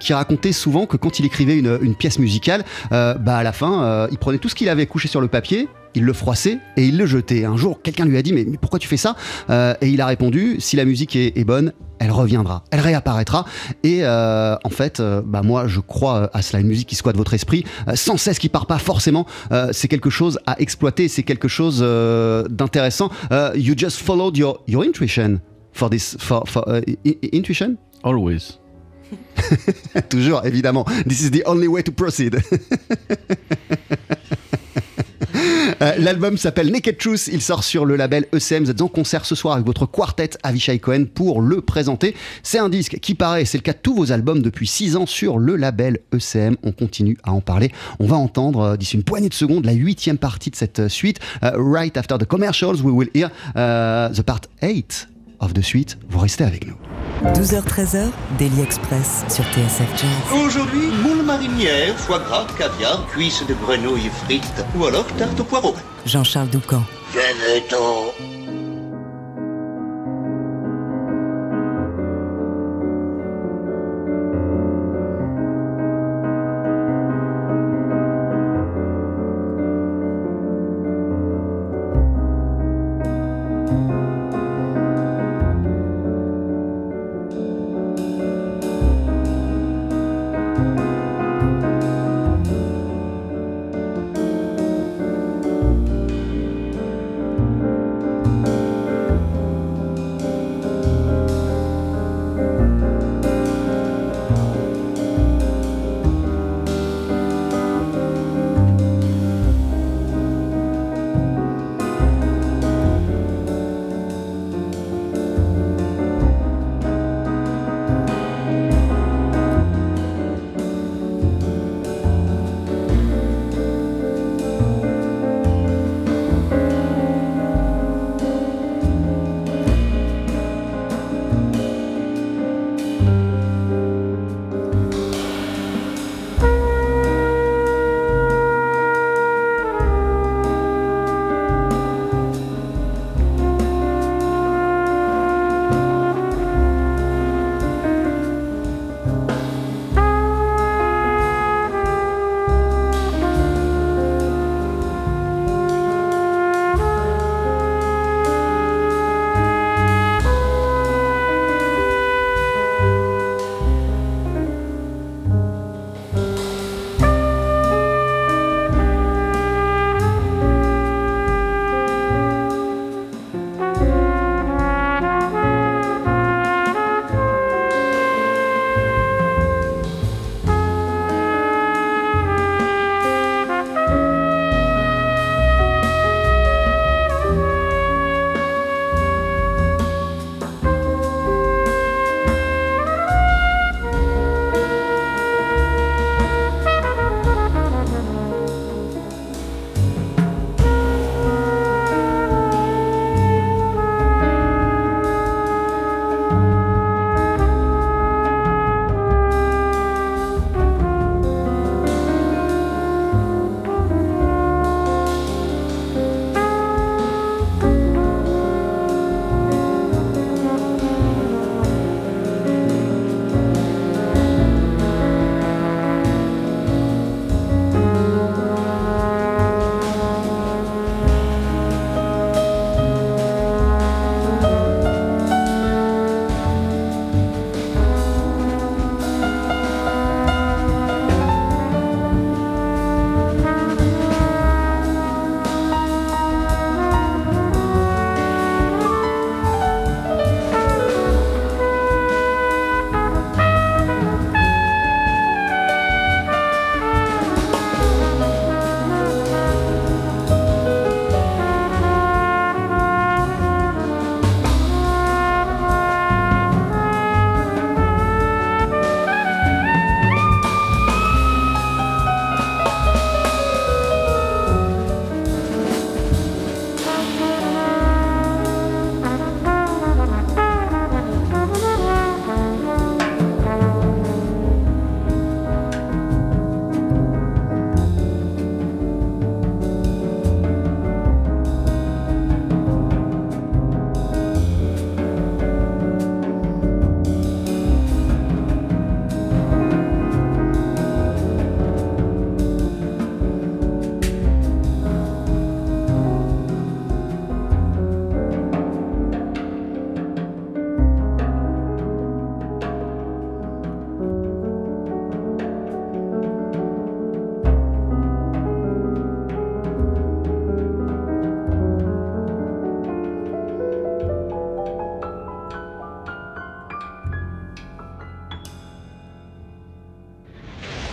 qui 0.00 0.12
racontait 0.12 0.52
souvent 0.52 0.86
que 0.86 0.96
quand 0.96 1.18
il 1.18 1.26
écrivait 1.26 1.56
une, 1.56 1.78
une 1.82 1.94
pièce 1.94 2.18
musicale, 2.18 2.64
bah, 2.90 3.16
à 3.26 3.42
la 3.42 3.52
fin, 3.52 4.08
il 4.10 4.18
prenait 4.18 4.38
tout 4.38 4.48
ce 4.48 4.54
qu'il 4.54 4.68
avait 4.68 4.86
couché 4.86 5.08
sur 5.08 5.20
le 5.20 5.28
papier. 5.28 5.68
Il 5.94 6.04
le 6.04 6.12
froissait 6.12 6.58
et 6.76 6.86
il 6.86 6.98
le 6.98 7.06
jetait. 7.06 7.44
Un 7.44 7.56
jour, 7.56 7.80
quelqu'un 7.82 8.04
lui 8.04 8.16
a 8.16 8.22
dit 8.22 8.32
mais, 8.32 8.44
mais 8.44 8.58
pourquoi 8.58 8.78
tu 8.78 8.88
fais 8.88 8.96
ça? 8.96 9.16
Euh, 9.50 9.74
Et 9.80 9.88
il 9.88 10.00
a 10.00 10.06
répondu 10.06 10.56
si 10.58 10.76
la 10.76 10.84
musique 10.84 11.14
est, 11.16 11.38
est 11.38 11.44
bonne, 11.44 11.72
elle 11.98 12.10
reviendra, 12.10 12.64
elle 12.70 12.80
réapparaîtra. 12.80 13.44
Et 13.84 14.00
euh, 14.02 14.56
en 14.64 14.70
fait, 14.70 14.98
euh, 15.00 15.22
bah 15.24 15.42
moi, 15.42 15.68
je 15.68 15.80
crois 15.80 16.30
à 16.32 16.42
cela. 16.42 16.60
Une 16.60 16.66
musique 16.66 16.88
qui 16.88 16.96
squatte 16.96 17.16
votre 17.16 17.34
esprit, 17.34 17.64
sans 17.94 18.16
cesse, 18.16 18.38
qui 18.38 18.48
part 18.48 18.66
pas 18.66 18.78
forcément. 18.78 19.26
c'est 19.72 19.88
quelque 19.88 20.10
chose 20.10 20.38
à 20.46 20.60
exploiter. 20.60 21.08
C'est 21.08 21.22
quelque 21.22 21.48
chose 21.48 21.80
d'intéressant. 22.50 23.10
You 23.54 23.74
just 23.76 23.98
followed 23.98 24.36
your 24.36 24.62
your 24.66 24.82
intuition 24.82 25.40
for 25.72 25.90
this 25.90 26.16
for, 26.18 26.44
for 26.48 26.64
uh, 26.66 26.80
intuition? 27.32 27.76
Always. 28.02 28.58
Toujours, 30.08 30.44
évidemment. 30.44 30.84
This 31.06 31.20
is 31.20 31.30
the 31.30 31.42
only 31.46 31.68
way 31.68 31.82
to 31.82 31.92
proceed. 31.92 32.36
Euh, 35.82 35.94
L'album 35.98 36.36
s'appelle 36.36 36.70
Naked 36.70 36.98
Truth, 36.98 37.28
il 37.32 37.40
sort 37.40 37.64
sur 37.64 37.84
le 37.84 37.96
label 37.96 38.26
ECM. 38.32 38.64
Vous 38.64 38.70
êtes 38.70 38.80
en 38.80 38.88
concert 38.88 39.24
ce 39.24 39.34
soir 39.34 39.54
avec 39.54 39.66
votre 39.66 39.86
quartet 39.86 40.30
Avishai 40.42 40.78
Cohen 40.78 41.04
pour 41.12 41.40
le 41.40 41.60
présenter. 41.60 42.14
C'est 42.42 42.58
un 42.58 42.68
disque 42.68 42.98
qui 43.00 43.14
paraît, 43.14 43.44
c'est 43.44 43.58
le 43.58 43.62
cas 43.62 43.72
de 43.72 43.78
tous 43.82 43.94
vos 43.94 44.12
albums 44.12 44.42
depuis 44.42 44.66
6 44.66 44.96
ans 44.96 45.06
sur 45.06 45.38
le 45.38 45.56
label 45.56 45.98
ECM. 46.12 46.56
On 46.62 46.72
continue 46.72 47.18
à 47.22 47.32
en 47.32 47.40
parler. 47.40 47.70
On 47.98 48.06
va 48.06 48.16
entendre 48.16 48.60
euh, 48.60 48.76
d'ici 48.76 48.96
une 48.96 49.04
poignée 49.04 49.28
de 49.28 49.34
secondes 49.34 49.64
la 49.64 49.72
huitième 49.72 50.18
partie 50.18 50.50
de 50.50 50.56
cette 50.56 50.80
euh, 50.80 50.88
suite. 50.88 51.18
Right 51.42 51.96
after 51.96 52.16
the 52.18 52.24
commercials, 52.24 52.82
we 52.82 52.92
will 52.92 53.08
hear 53.14 53.30
the 53.54 54.22
part 54.22 54.40
8 54.62 55.08
of 55.44 55.54
the 55.54 55.62
suite. 55.62 55.96
Vous 56.08 56.18
restez 56.18 56.44
avec 56.44 56.66
nous. 56.66 56.74
12h-13h, 57.34 58.10
Daily 58.38 58.60
Express 58.60 59.24
sur 59.28 59.44
TSF 59.44 59.88
Jazz. 59.96 60.40
Aujourd'hui, 60.44 60.88
moule 61.02 61.22
marinière, 61.24 61.96
foie 61.96 62.18
gras, 62.18 62.46
caviar, 62.58 63.06
cuisses 63.08 63.44
de 63.46 63.54
grenouille 63.54 64.10
frites 64.24 64.64
ou 64.76 64.84
alors 64.86 65.06
tarte 65.16 65.38
au 65.40 65.44
poireau. 65.44 65.74
Jean-Charles 66.04 66.48
Doucan. 66.48 66.82
Venez-t'en 67.12 68.12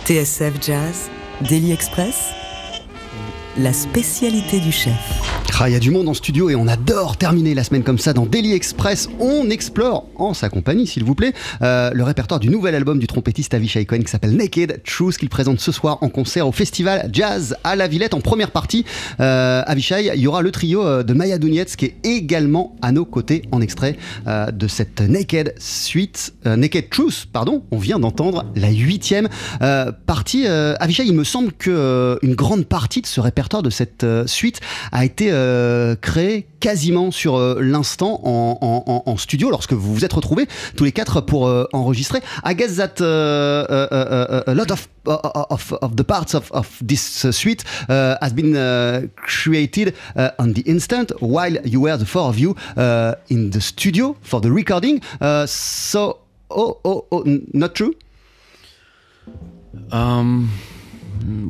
TSF 0.04 0.60
Jazz, 0.60 1.08
Daily 1.48 1.70
Express, 1.72 2.32
la 3.56 3.72
spécialité 3.72 4.60
du 4.60 4.72
chef. 4.72 4.94
Ah, 5.60 5.68
Il 5.68 5.74
y 5.74 5.76
a 5.76 5.80
du 5.80 5.90
monde 5.90 6.08
en 6.08 6.14
studio 6.14 6.50
et 6.50 6.56
on 6.56 6.66
adore 6.66 7.16
terminer 7.16 7.54
la 7.54 7.62
semaine 7.62 7.84
comme 7.84 7.98
ça 7.98 8.12
dans 8.12 8.26
Daily 8.26 8.52
Express. 8.52 9.08
On 9.20 9.48
explore, 9.48 10.06
en 10.16 10.34
sa 10.34 10.48
compagnie 10.48 10.86
s'il 10.88 11.04
vous 11.04 11.14
plaît, 11.14 11.34
euh, 11.60 11.90
le 11.92 12.02
répertoire 12.02 12.40
du 12.40 12.48
nouvel 12.48 12.74
album 12.74 12.98
du 12.98 13.06
trompettiste 13.06 13.54
Avishai 13.54 13.84
Cohen 13.84 14.00
qui 14.00 14.10
s'appelle 14.10 14.34
Naked 14.34 14.82
Truth 14.82 15.18
qu'il 15.18 15.28
présente 15.28 15.60
ce 15.60 15.70
soir 15.70 15.98
en 16.00 16.08
concert 16.08 16.48
au 16.48 16.52
festival 16.52 17.08
Jazz 17.12 17.54
à 17.62 17.76
la 17.76 17.86
Villette. 17.86 18.14
En 18.14 18.20
première 18.20 18.50
partie, 18.50 18.84
euh, 19.20 19.62
Avishai, 19.66 20.10
il 20.14 20.20
y 20.20 20.26
aura 20.26 20.42
le 20.42 20.50
trio 20.50 20.84
euh, 20.84 21.02
de 21.04 21.12
Maya 21.12 21.38
Dounietz 21.38 21.76
qui 21.76 21.84
est 21.84 21.96
également 22.02 22.74
à 22.82 22.90
nos 22.90 23.04
côtés 23.04 23.42
en 23.52 23.60
extrait 23.60 23.96
euh, 24.26 24.50
de 24.50 24.66
cette 24.66 25.00
Naked 25.00 25.54
Suite, 25.58 26.34
Naked 26.44 26.90
Truth, 26.90 27.28
pardon. 27.32 27.62
On 27.70 27.78
vient 27.78 28.00
d'entendre 28.00 28.46
la 28.56 28.70
huitième 28.70 29.28
partie. 30.06 30.46
Avishai, 30.46 31.04
il 31.04 31.14
me 31.14 31.24
semble 31.24 31.52
que 31.52 32.18
une 32.22 32.34
grande 32.34 32.64
partie 32.64 33.00
de 33.00 33.06
ce 33.06 33.20
répertoire 33.20 33.41
de 33.62 33.70
cette 33.70 34.04
euh, 34.04 34.26
suite 34.26 34.60
a 34.92 35.04
été 35.04 35.28
euh, 35.30 35.96
créée 36.00 36.46
quasiment 36.60 37.10
sur 37.10 37.36
euh, 37.36 37.60
l'instant 37.60 38.20
en, 38.22 39.16
studio 39.16 39.50
lorsque 39.50 39.72
vous 39.72 39.94
vous 39.94 40.04
êtes 40.04 40.12
retrouvés 40.12 40.48
tous 40.76 40.84
les 40.84 40.92
quatre 40.92 41.20
pour 41.20 41.44
enregistrer. 41.72 42.20
I 42.44 42.54
guess 42.54 42.76
that 42.76 43.00
a 43.02 44.54
lot 44.54 44.70
of, 44.70 44.88
of, 45.06 45.74
of 45.82 45.96
the 45.96 46.02
parts 46.02 46.34
of, 46.34 46.50
of 46.52 46.68
this 46.86 47.24
uh, 47.24 47.32
suite 47.32 47.64
uh, 47.88 48.16
has 48.20 48.32
been 48.32 48.56
uh, 48.56 49.06
created 49.16 49.94
uh, 50.16 50.30
on 50.38 50.52
the 50.54 50.62
instant 50.66 51.12
while 51.20 51.56
you 51.64 51.80
were 51.82 51.98
the 51.98 52.06
four 52.06 52.28
of 52.28 52.38
you 52.38 52.56
uh, 52.76 53.14
in 53.28 53.50
the 53.50 53.60
studio 53.60 54.16
for 54.22 54.40
the 54.40 54.50
recording. 54.50 55.02
Uh, 55.20 55.46
so, 55.46 56.20
oh, 56.50 56.78
oh, 56.84 57.04
oh, 57.12 57.24
not 57.52 57.74
true? 57.74 57.94
Um, 59.90 60.50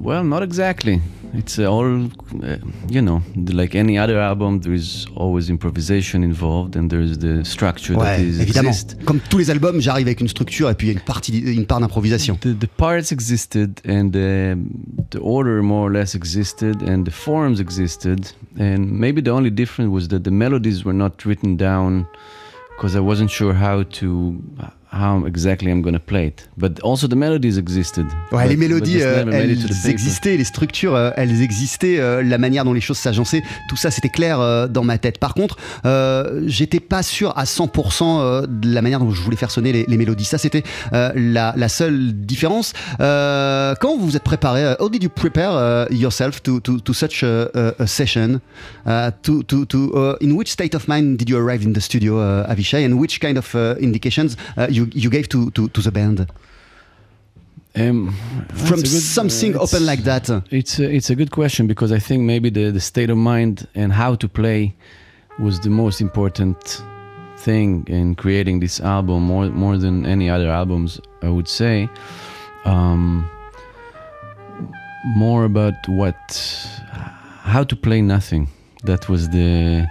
well, 0.02 0.24
not 0.24 0.42
exactly. 0.42 1.00
It's 1.34 1.58
all, 1.58 1.86
uh, 2.42 2.56
you 2.90 3.00
know, 3.00 3.22
like 3.52 3.74
any 3.74 3.96
other 3.98 4.18
album, 4.18 4.60
there 4.60 4.74
is 4.74 5.06
always 5.16 5.48
improvisation 5.48 6.22
involved, 6.22 6.76
and 6.76 6.90
there's 6.90 7.16
the 7.18 7.42
structure 7.42 7.94
that 7.94 8.18
Ouais, 8.18 8.22
is 8.22 8.38
évidemment. 8.40 8.68
exist. 8.68 8.98
Comme 9.06 9.18
tous 9.30 9.38
les 9.38 9.50
albums, 9.50 9.80
j'arrive 9.80 10.06
avec 10.08 10.20
une 10.20 10.28
structure 10.28 10.68
et 10.68 10.74
puis 10.74 10.88
il 10.88 10.92
y 10.92 10.94
a 10.96 10.98
une 10.98 11.04
partie, 11.04 11.38
une 11.38 11.64
part 11.64 11.80
d'improvisation. 11.80 12.36
The, 12.42 12.54
the 12.58 12.66
parts 12.76 13.12
existed, 13.12 13.80
and 13.88 14.10
the, 14.12 14.56
the 15.10 15.18
order 15.22 15.62
more 15.62 15.88
or 15.88 15.90
less 15.90 16.14
existed, 16.14 16.82
and 16.82 17.04
the 17.06 17.10
forms 17.10 17.60
existed, 17.60 18.26
and 18.58 18.80
maybe 18.90 19.22
the 19.22 19.30
only 19.32 19.50
difference 19.50 19.88
was 19.90 20.08
that 20.08 20.24
the 20.24 20.30
melodies 20.30 20.84
were 20.84 20.92
not 20.96 21.24
written 21.24 21.56
down 21.56 22.06
because 22.76 22.94
I 22.94 23.00
wasn't 23.00 23.30
sure 23.30 23.54
how 23.54 23.84
to 24.00 24.36
how 24.92 25.26
exactly 25.26 25.70
I'm 25.70 25.82
gonna 25.82 25.98
play 25.98 26.28
it. 26.28 26.48
But 26.56 26.80
also 26.82 27.08
the 27.08 27.14
melodies 27.14 27.58
existed. 27.58 28.06
Ouais, 28.30 28.44
but- 28.44 28.50
les 28.50 28.56
mélodies, 28.56 29.00
euh, 29.00 29.24
elles 29.32 29.58
existaient, 29.88 30.36
les 30.36 30.44
structures, 30.44 30.94
euh, 30.94 31.10
elles 31.16 31.42
existaient, 31.42 31.98
euh, 31.98 32.22
la 32.22 32.38
manière 32.38 32.64
dont 32.64 32.72
les 32.72 32.80
choses 32.80 32.98
s'agençaient, 32.98 33.42
tout 33.68 33.76
ça 33.76 33.90
c'était 33.90 34.08
clair 34.08 34.68
dans 34.68 34.84
ma 34.84 34.98
tête. 34.98 35.18
Par 35.18 35.34
contre, 35.34 35.56
j'étais 36.46 36.80
pas 36.80 37.02
sûr 37.02 37.36
à 37.36 37.44
100% 37.44 38.20
euh, 38.20 38.46
de 38.46 38.72
la 38.72 38.82
manière 38.82 39.00
dont 39.00 39.10
je 39.10 39.22
voulais 39.22 39.36
faire 39.36 39.50
sonner 39.50 39.72
les, 39.72 39.84
les 39.86 39.96
mélodies. 39.96 40.24
Ça 40.24 40.38
c'était 40.38 40.62
la, 40.92 41.54
la 41.56 41.68
seule 41.68 42.12
différence. 42.12 42.72
Quand 42.98 43.96
vous 43.98 44.06
vous 44.06 44.16
êtes 44.16 44.24
préparé, 44.24 44.74
how 44.78 44.88
did 44.88 45.02
you 45.02 45.10
prepare 45.10 45.86
yourself 45.90 46.42
to, 46.42 46.60
to, 46.60 46.78
to 46.80 46.92
such 46.92 47.22
a, 47.22 47.86
session? 47.86 48.40
Uh, 48.86 49.10
to, 49.22 49.42
to, 49.44 49.64
to, 49.66 49.92
uh, 49.94 50.16
in 50.20 50.32
which 50.36 50.50
state 50.50 50.74
of 50.74 50.88
mind 50.88 51.16
did 51.18 51.28
you 51.30 51.38
arrive 51.38 51.62
in 51.62 51.72
the 51.72 51.80
studio, 51.80 52.18
uh, 52.18 52.52
Avishai, 52.52 52.84
and 52.84 52.98
which 52.98 53.20
kind 53.20 53.38
of 53.38 53.54
indications 53.80 54.36
uh, 54.56 54.66
you, 54.84 54.90
you 54.92 55.10
gave 55.10 55.28
to, 55.28 55.50
to, 55.52 55.68
to 55.68 55.80
the 55.80 55.90
band? 55.90 56.26
Um, 57.74 58.14
From 58.48 58.80
good- 58.80 58.86
something 58.88 59.56
uh, 59.56 59.60
open 59.60 59.86
like 59.86 60.04
that. 60.04 60.28
It's 60.50 60.78
a, 60.78 60.90
it's 60.94 61.10
a 61.10 61.14
good 61.14 61.30
question 61.30 61.66
because 61.66 61.90
I 61.92 61.98
think 61.98 62.22
maybe 62.22 62.50
the, 62.50 62.70
the 62.70 62.80
state 62.80 63.10
of 63.10 63.16
mind 63.16 63.66
and 63.74 63.92
how 63.92 64.14
to 64.16 64.28
play 64.28 64.74
was 65.38 65.60
the 65.60 65.70
most 65.70 66.00
important 66.00 66.82
thing 67.38 67.84
in 67.88 68.14
creating 68.14 68.60
this 68.60 68.78
album 68.80 69.22
more 69.22 69.46
more 69.48 69.76
than 69.76 70.06
any 70.06 70.30
other 70.30 70.48
albums 70.48 71.00
I 71.22 71.28
would 71.28 71.48
say. 71.48 71.88
Um, 72.64 73.28
more 75.16 75.44
about 75.44 75.74
what 75.88 76.14
how 77.42 77.64
to 77.64 77.74
play 77.74 78.02
nothing. 78.02 78.48
That 78.84 79.08
was 79.08 79.28
the 79.30 79.86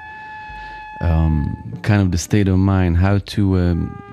um, 1.01 1.79
kind 1.81 2.01
of 2.01 2.11
the 2.11 2.17
state 2.17 2.47
of 2.47 2.57
mind. 2.57 2.97
How 2.97 3.17
to 3.17 3.57
um, 3.57 4.03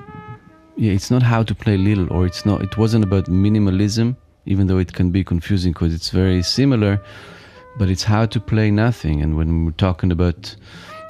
yeah, 0.79 0.93
it's 0.93 1.11
not 1.11 1.25
how 1.25 1.43
to 1.43 1.55
play 1.55 1.77
little, 1.77 2.11
or 2.13 2.25
it's 2.25 2.47
not. 2.47 2.63
It 2.63 2.79
wasn't 2.79 3.03
about 3.03 3.25
minimalism, 3.25 4.17
even 4.47 4.69
though 4.69 4.79
it 4.79 4.93
can 4.93 5.11
be 5.11 5.25
confusing 5.25 5.73
because 5.73 5.93
it's 5.93 6.11
very 6.11 6.43
similar. 6.43 7.03
But 7.79 7.91
it's 7.91 8.05
how 8.05 8.27
to 8.27 8.41
play 8.41 8.71
nothing. 8.71 9.21
And 9.21 9.37
when 9.37 9.65
we're 9.65 9.73
talking 9.73 10.13
about 10.13 10.55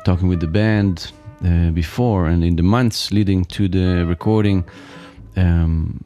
talking 0.04 0.28
with 0.28 0.40
the 0.40 0.46
band 0.46 1.12
uh, 1.44 1.70
before 1.70 2.26
and 2.26 2.42
in 2.42 2.56
the 2.56 2.62
months 2.62 3.12
leading 3.12 3.44
to 3.46 3.68
the 3.68 4.06
recording, 4.06 4.64
um, 5.36 6.02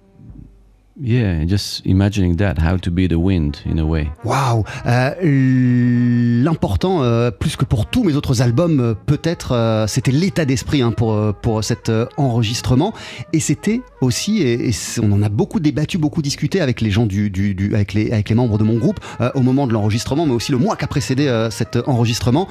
yeah, 1.03 1.45
just 1.47 1.85
imagining 1.85 2.37
that, 2.37 2.55
how 2.59 2.79
to 2.79 2.91
be 2.91 3.09
the 3.09 3.19
wind 3.19 3.57
in 3.67 3.79
a 3.79 3.85
way. 3.85 4.09
Waouh 4.25 4.65
Euh, 4.87 6.43
L'important, 6.43 7.03
euh, 7.03 7.31
plus 7.31 7.57
que 7.57 7.65
pour 7.65 7.87
tous 7.87 8.05
mes 8.05 8.15
autres 8.15 8.43
albums, 8.43 8.81
euh, 8.81 8.95
peut-être, 8.95 9.85
c'était 9.89 10.13
l'état 10.13 10.45
d'esprit 10.45 10.83
hein, 10.83 10.93
pour, 10.93 11.35
pour 11.35 11.65
cet 11.65 11.91
enregistrement. 12.17 12.93
Et 13.33 13.41
c'était 13.41 13.83
aussi, 14.01 14.43
et, 14.43 14.71
on 15.03 15.13
en 15.13 15.23
a 15.23 15.29
beaucoup 15.29 15.61
débattu, 15.61 15.99
beaucoup 15.99 16.23
discuté 16.23 16.61
avec 16.61 16.81
les 16.81 16.91
gens 16.91 17.07
du, 17.07 17.31
du, 17.31 17.75
avec, 17.75 17.93
les, 17.93 18.13
avec 18.13 18.29
les 18.29 18.35
membres 18.35 18.59
de 18.59 18.65
mon 18.65 18.79
groupe 18.79 19.01
au 19.35 19.41
moment 19.41 19.67
de 19.67 19.73
l'enregistrement, 19.73 20.27
mais 20.27 20.33
aussi 20.33 20.53
le 20.53 20.59
mois 20.59 20.77
qui 20.77 20.85
a 20.85 20.89
précédé 20.89 21.49
cet 21.51 21.77
enregistrement. 21.87 22.49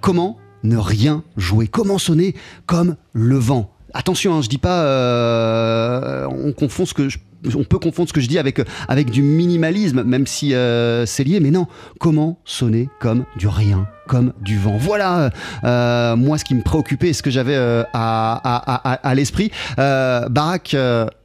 Comment 0.00 0.36
ne 0.62 0.76
rien 0.76 1.22
jouer 1.36 1.68
Comment 1.68 1.98
sonner 1.98 2.34
comme 2.66 2.96
le 3.12 3.36
vent? 3.36 3.70
Attention, 3.94 4.34
hein, 4.34 4.42
je 4.42 4.48
dis 4.48 4.58
pas, 4.58 4.82
euh, 4.84 6.26
on 6.26 6.52
confond 6.52 6.86
ce 6.86 6.94
que 6.94 7.08
on 7.54 7.64
peut 7.64 7.78
confondre 7.78 8.08
ce 8.08 8.12
que 8.12 8.20
je 8.20 8.28
dis 8.28 8.38
avec, 8.38 8.60
avec 8.88 9.10
du 9.10 9.22
minimalisme, 9.22 10.02
même 10.02 10.26
si 10.26 10.54
euh, 10.54 11.06
c'est 11.06 11.24
lié, 11.24 11.40
mais 11.40 11.50
non. 11.50 11.66
Comment 11.98 12.38
sonner 12.44 12.88
comme 13.00 13.24
du 13.36 13.48
rien, 13.48 13.88
comme 14.10 14.32
du 14.40 14.58
vent 14.58 14.76
Voilà, 14.76 15.30
euh, 15.62 16.16
moi, 16.16 16.36
ce 16.36 16.44
qui 16.44 16.56
me 16.56 16.62
préoccupait 16.62 17.12
ce 17.12 17.22
que 17.22 17.30
j'avais 17.30 17.54
euh, 17.54 17.84
à, 17.94 18.32
à, 18.42 18.90
à, 18.90 19.08
à 19.08 19.14
l'esprit. 19.14 19.52
Euh, 19.78 20.28
Barak, 20.28 20.74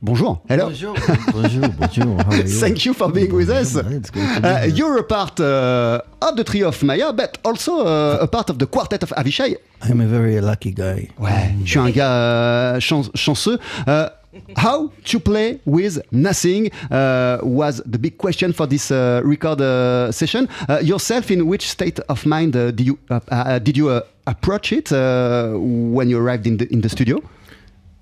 bonjour. 0.03 0.41
Hello. 0.47 0.65
Bonjour, 0.67 0.95
bonjour, 1.33 1.65
bonjour. 1.79 2.17
How 2.19 2.31
are 2.31 2.37
you? 2.37 2.59
Thank 2.59 2.85
you 2.85 2.93
for 2.93 3.11
being 3.11 3.31
with 3.33 3.49
us. 3.49 3.75
Uh, 3.75 4.67
you're 4.71 4.99
a 4.99 5.03
part 5.03 5.39
uh, 5.39 5.99
of 6.21 6.35
the 6.37 6.43
trio 6.43 6.67
of 6.67 6.83
Maya, 6.83 7.11
but 7.11 7.39
also 7.43 7.79
uh, 7.87 8.19
a 8.21 8.27
part 8.27 8.51
of 8.51 8.59
the 8.59 8.67
quartet 8.67 9.01
of 9.01 9.09
Avishai. 9.17 9.57
I'm 9.81 9.99
a 9.99 10.05
very 10.05 10.39
lucky 10.39 10.71
guy. 10.71 11.09
Ouais, 11.19 11.55
je 11.63 11.69
suis 11.71 11.79
un 11.79 11.89
gars 11.89 12.79
chan- 12.79 13.09
chanceux. 13.15 13.57
How 14.57 14.91
to 15.05 15.19
play 15.19 15.59
with 15.65 16.01
nothing 16.11 16.71
uh, 16.91 17.39
was 17.41 17.81
the 17.85 17.97
big 17.97 18.17
question 18.17 18.53
for 18.53 18.67
this 18.67 18.91
uh, 18.91 19.21
record 19.23 19.61
uh, 19.61 20.11
session. 20.11 20.47
Uh, 20.67 20.79
yourself, 20.81 21.31
in 21.31 21.47
which 21.47 21.69
state 21.69 21.99
of 22.09 22.25
mind 22.25 22.55
uh, 22.55 22.71
did 22.71 22.87
you 22.87 22.99
uh, 23.09 23.59
did 23.59 23.77
you 23.77 24.01
approach 24.27 24.71
it 24.71 24.91
uh, 24.91 25.53
when 25.57 26.09
you 26.09 26.17
arrived 26.17 26.47
in 26.47 26.57
the 26.57 26.67
in 26.71 26.81
the 26.81 26.89
studio? 26.89 27.21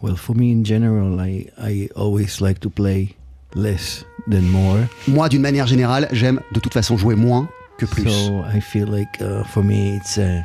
Well, 0.01 0.15
for 0.15 0.33
me 0.35 0.51
in 0.51 0.63
general, 0.63 1.19
I, 1.19 1.49
I 1.57 1.89
always 1.95 2.41
like 2.41 2.59
to 2.61 2.69
play 2.69 3.15
less 3.55 4.03
than 4.27 4.49
more. 4.49 4.89
Moi, 5.07 5.29
d'une 5.29 5.41
manière 5.41 5.67
générale, 5.67 6.09
j'aime 6.11 6.41
de 6.53 6.59
toute 6.59 6.73
façon 6.73 6.97
jouer 6.97 7.15
moins 7.15 7.47
que 7.77 7.85
plus. 7.85 8.09
So 8.09 8.43
I 8.43 8.59
feel 8.59 8.87
like 8.87 9.17
for 9.53 9.63
me, 9.63 9.95
it's 9.95 10.17
a, 10.17 10.43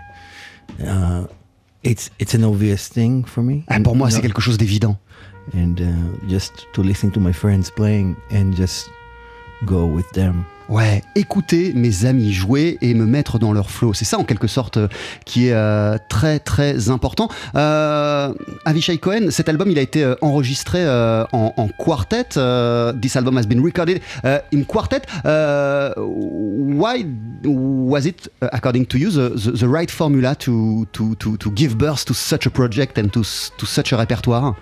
it's 1.82 2.10
it's 2.18 2.34
an 2.34 2.44
obvious 2.44 2.88
thing 2.88 3.24
for 3.24 3.42
me. 3.42 3.64
Ah, 3.68 3.80
pour 3.80 3.96
moi, 3.96 4.10
c'est 4.10 4.20
quelque 4.20 4.40
chose 4.40 4.58
d'évident. 4.58 4.96
And 5.54 5.80
uh, 5.80 6.28
just 6.28 6.66
to 6.72 6.82
listen 6.82 7.10
to 7.12 7.20
my 7.20 7.32
friends 7.32 7.70
playing 7.70 8.16
and 8.30 8.54
just 8.54 8.90
go 9.64 9.86
with 9.86 10.10
them. 10.12 10.44
Ouais, 10.68 11.02
écouter 11.14 11.72
mes 11.74 12.04
amis 12.04 12.30
jouer 12.30 12.76
et 12.82 12.92
me 12.92 13.06
mettre 13.06 13.38
dans 13.38 13.54
leur 13.54 13.70
flow. 13.70 13.94
C'est 13.94 14.04
ça 14.04 14.18
en 14.18 14.24
quelque 14.24 14.46
sorte 14.46 14.76
euh, 14.76 14.88
qui 15.24 15.46
est 15.46 15.54
euh, 15.54 15.96
très 16.10 16.40
très 16.40 16.90
important. 16.90 17.30
Euh, 17.54 18.34
Avishai 18.66 18.98
Cohen, 18.98 19.30
cet 19.30 19.48
album 19.48 19.70
il 19.70 19.78
a 19.78 19.82
été 19.82 20.14
enregistré 20.20 20.86
en, 21.32 21.68
quartet. 21.78 22.24
This 23.00 23.16
album 23.16 23.38
has 23.38 23.46
been 23.46 23.64
recorded 23.64 24.02
uh, 24.24 24.40
in 24.52 24.64
quartet. 24.64 25.02
Why 25.24 27.06
was 27.44 28.04
it, 28.04 28.30
uh, 28.42 28.48
according 28.52 28.84
to 28.86 28.98
you, 28.98 29.10
the, 29.10 29.66
right 29.66 29.90
formula 29.90 30.34
to, 30.36 30.86
give 31.54 31.76
birth 31.76 32.04
to 32.04 32.12
such 32.12 32.46
a 32.46 32.50
project 32.50 32.98
and 32.98 33.08
to, 33.08 33.22
to 33.56 33.66
such 33.66 33.92
a 33.92 33.96
répertoire? 33.96 34.54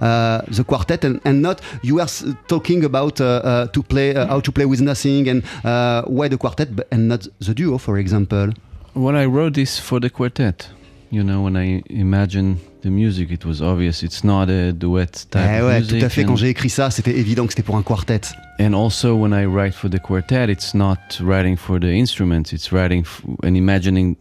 Uh, 0.00 0.40
the 0.56 0.64
quartet 0.64 1.04
and, 1.04 1.20
and 1.24 1.42
not 1.42 1.60
you 1.82 2.00
s- 2.00 2.24
talking 2.48 2.84
about 2.84 3.20
uh, 3.20 3.24
uh, 3.24 3.66
to 3.68 3.82
play 3.82 4.14
uh, 4.14 4.26
how 4.26 4.40
to 4.40 4.52
play 4.52 4.64
with 4.66 4.80
nothing 4.80 5.28
and 5.28 5.42
uh, 5.64 6.02
why 6.06 6.28
the 6.28 6.36
quartet 6.36 6.74
but, 6.74 6.86
and 6.90 7.08
not 7.08 7.26
the 7.40 7.54
duo 7.54 7.78
for 7.78 7.98
example 7.98 8.52
Well, 8.94 9.16
I 9.16 9.24
wrote 9.26 9.54
this 9.54 9.78
for 9.80 10.00
the 10.00 10.10
quartet 10.10 10.68
You 11.10 11.22
know, 11.22 11.42
when 11.42 11.56
I 11.56 11.82
imagine 11.90 12.56
the 12.80 12.88
music, 12.90 13.30
it 13.30 13.44
was 13.44 13.60
obvious. 13.60 14.02
It's 14.02 14.24
not 14.24 14.48
a 14.48 14.72
duet 14.72 15.26
type 15.30 15.44
Eh 15.46 15.60
of 15.60 15.66
ouais, 15.66 15.80
music. 15.80 15.98
tout 16.00 16.06
à 16.06 16.08
fait. 16.08 16.24
Quand 16.24 16.32
and- 16.32 16.36
j'ai 16.38 16.48
écrit 16.48 16.70
ça, 16.70 16.88
c'était 16.90 17.14
évident 17.18 17.44
que 17.46 17.52
c'était 17.52 17.62
pour 17.62 17.76
un 17.76 17.82
quartet. 17.82 18.22
And 18.58 18.72
also, 18.72 19.14
when 19.14 19.32
I 19.34 19.44
write 19.44 19.74
for 19.74 19.90
the 19.90 19.98
quartet, 20.00 20.48
it's 20.50 20.72
not 20.74 20.96
writing 21.20 21.56
for 21.58 21.78
the 21.78 21.92
instruments. 21.92 22.50
It's 22.54 22.72
writing 22.72 23.04
and 23.44 23.54
imagining 23.56 24.16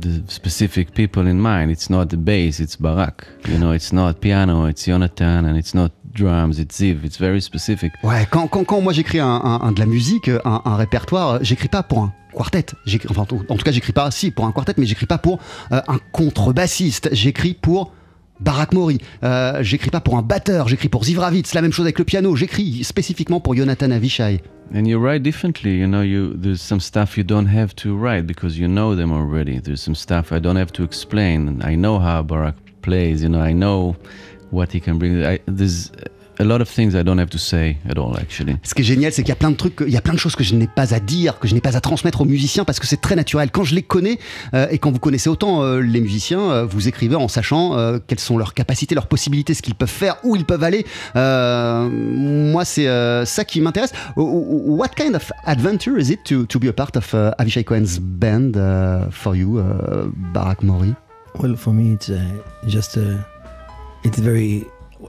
the 0.00 0.22
specific 0.28 0.92
people 0.94 1.26
in 1.26 1.38
mind. 1.38 1.70
It's 1.70 1.88
not 1.90 2.06
the 2.06 2.16
bass. 2.16 2.60
It's 2.60 2.76
Barak. 2.76 3.26
You 3.48 3.58
know, 3.58 3.72
it's 3.72 3.92
not 3.92 4.14
piano. 4.20 4.66
It's 4.66 4.84
Jonathan, 4.84 5.44
and 5.46 5.56
it's 5.56 5.74
not 5.74 5.92
drums. 6.12 6.58
It's 6.58 6.78
Ziv. 6.80 7.04
It's 7.04 7.18
very 7.18 7.40
specific. 7.40 7.92
Ouais, 8.02 8.26
quand, 8.30 8.48
quand, 8.48 8.64
quand 8.64 8.80
moi 8.80 8.92
j'écris 8.92 9.20
un, 9.20 9.26
un- 9.28 9.60
un- 9.62 9.72
de 9.72 9.80
la 9.80 9.86
musique, 9.86 10.28
un, 10.44 10.62
un 10.64 10.76
répertoire, 10.76 11.38
j'écris 11.42 11.68
pas 11.68 11.82
pour 11.82 12.00
un 12.02 12.12
quartet. 12.32 12.66
Enfin, 13.10 13.22
en 13.22 13.56
tout 13.56 13.64
cas, 13.64 13.72
j'écris 13.72 13.92
pas, 13.92 14.10
si, 14.10 14.30
pour 14.30 14.46
un 14.46 14.52
quartet, 14.52 14.74
mais 14.76 14.86
j'écris 14.86 15.06
pas 15.06 15.18
pour 15.18 15.38
euh, 15.72 15.80
un 15.88 15.98
contrebassiste. 16.12 17.08
J'écris 17.12 17.54
pour 17.54 17.92
Barak 18.44 18.74
Mori. 18.74 18.98
Euh, 19.22 19.62
j'écris 19.62 19.90
pas 19.90 20.00
pour 20.00 20.18
un 20.18 20.22
batteur. 20.22 20.68
J'écris 20.68 20.88
pour 20.88 21.04
Ziv 21.04 21.18
Ravitz. 21.18 21.54
La 21.54 21.62
même 21.62 21.72
chose 21.72 21.86
avec 21.86 21.98
le 21.98 22.04
piano. 22.04 22.36
J'écris 22.36 22.84
spécifiquement 22.84 23.40
pour 23.40 23.56
Jonathan 23.56 23.90
Avishai. 23.90 24.40
And 24.74 24.86
you 24.86 24.98
write 24.98 25.22
differently. 25.22 25.78
You 25.78 25.86
know, 25.86 26.02
you 26.02 26.34
there's 26.34 26.60
some 26.60 26.80
stuff 26.80 27.16
you 27.16 27.24
don't 27.24 27.48
have 27.48 27.74
to 27.76 27.96
write 27.96 28.26
because 28.26 28.58
you 28.58 28.68
know 28.68 28.94
them 28.94 29.12
already. 29.12 29.60
There's 29.60 29.82
some 29.82 29.94
stuff 29.94 30.32
I 30.32 30.40
don't 30.40 30.56
have 30.56 30.72
to 30.72 30.84
explain. 30.84 31.60
I 31.62 31.76
know 31.76 31.98
how 31.98 32.22
Barak 32.22 32.56
plays. 32.82 33.22
You 33.22 33.28
know, 33.28 33.40
I 33.40 33.52
know 33.52 33.96
what 34.50 34.72
he 34.72 34.80
can 34.80 34.98
bring. 34.98 35.24
I, 35.24 35.38
there's 35.46 35.90
a 36.38 36.44
lot 36.44 36.60
of 36.60 36.68
things 36.68 36.94
I 36.94 37.02
don't 37.02 37.18
have 37.18 37.30
to 37.30 37.38
say 37.38 37.76
at 37.88 37.98
all, 37.98 38.16
actually. 38.16 38.56
Ce 38.62 38.74
qui 38.74 38.82
est 38.82 38.84
génial, 38.84 39.12
c'est 39.12 39.22
qu'il 39.22 39.30
y 39.30 39.32
a 39.32 39.36
plein 39.36 39.50
de 39.50 39.56
trucs, 39.56 39.82
il 39.86 39.92
y 39.92 39.96
a 39.96 40.00
plein 40.00 40.14
de 40.14 40.18
choses 40.18 40.36
que 40.36 40.44
je 40.44 40.54
n'ai 40.54 40.66
pas 40.66 40.94
à 40.94 41.00
dire, 41.00 41.38
que 41.38 41.48
je 41.48 41.54
n'ai 41.54 41.60
pas 41.60 41.76
à 41.76 41.80
transmettre 41.80 42.20
aux 42.20 42.24
musiciens 42.24 42.64
parce 42.64 42.80
que 42.80 42.86
c'est 42.86 43.00
très 43.00 43.16
naturel. 43.16 43.50
Quand 43.50 43.64
je 43.64 43.74
les 43.74 43.82
connais 43.82 44.18
euh, 44.54 44.66
et 44.70 44.78
quand 44.78 44.90
vous 44.90 44.98
connaissez 44.98 45.28
autant 45.28 45.62
euh, 45.62 45.80
les 45.80 46.00
musiciens, 46.00 46.40
euh, 46.40 46.64
vous 46.64 46.88
écrivez 46.88 47.16
en 47.16 47.28
sachant 47.28 47.76
euh, 47.76 47.98
quelles 48.06 48.20
sont 48.20 48.38
leurs 48.38 48.54
capacités, 48.54 48.94
leurs 48.94 49.06
possibilités, 49.06 49.54
ce 49.54 49.62
qu'ils 49.62 49.74
peuvent 49.74 49.88
faire, 49.88 50.16
où 50.24 50.36
ils 50.36 50.44
peuvent 50.44 50.64
aller. 50.64 50.84
Euh, 51.16 51.88
moi, 51.90 52.64
c'est 52.64 52.88
euh, 52.88 53.24
ça 53.24 53.44
qui 53.44 53.60
m'intéresse. 53.60 53.92
What 54.16 54.88
kind 54.96 55.14
of 55.14 55.30
adventure 55.44 55.98
is 55.98 56.10
it 56.10 56.24
to, 56.24 56.46
to 56.46 56.58
be 56.58 56.66
a 56.68 56.72
part 56.72 56.96
of 56.96 57.12
uh, 57.14 57.32
Avishai 57.38 57.64
Cohen's 57.64 57.98
band 57.98 58.56
uh, 58.56 59.10
for 59.10 59.36
you, 59.36 59.58
uh, 59.58 60.08
Barak 60.32 60.62
Mori? 60.62 60.94
Well, 61.38 61.56
for 61.56 61.72
me, 61.72 61.94
it's 61.94 62.10
uh, 62.10 62.20
just 62.66 62.96
uh, 62.96 63.18
it's 64.04 64.18
very 64.18 64.64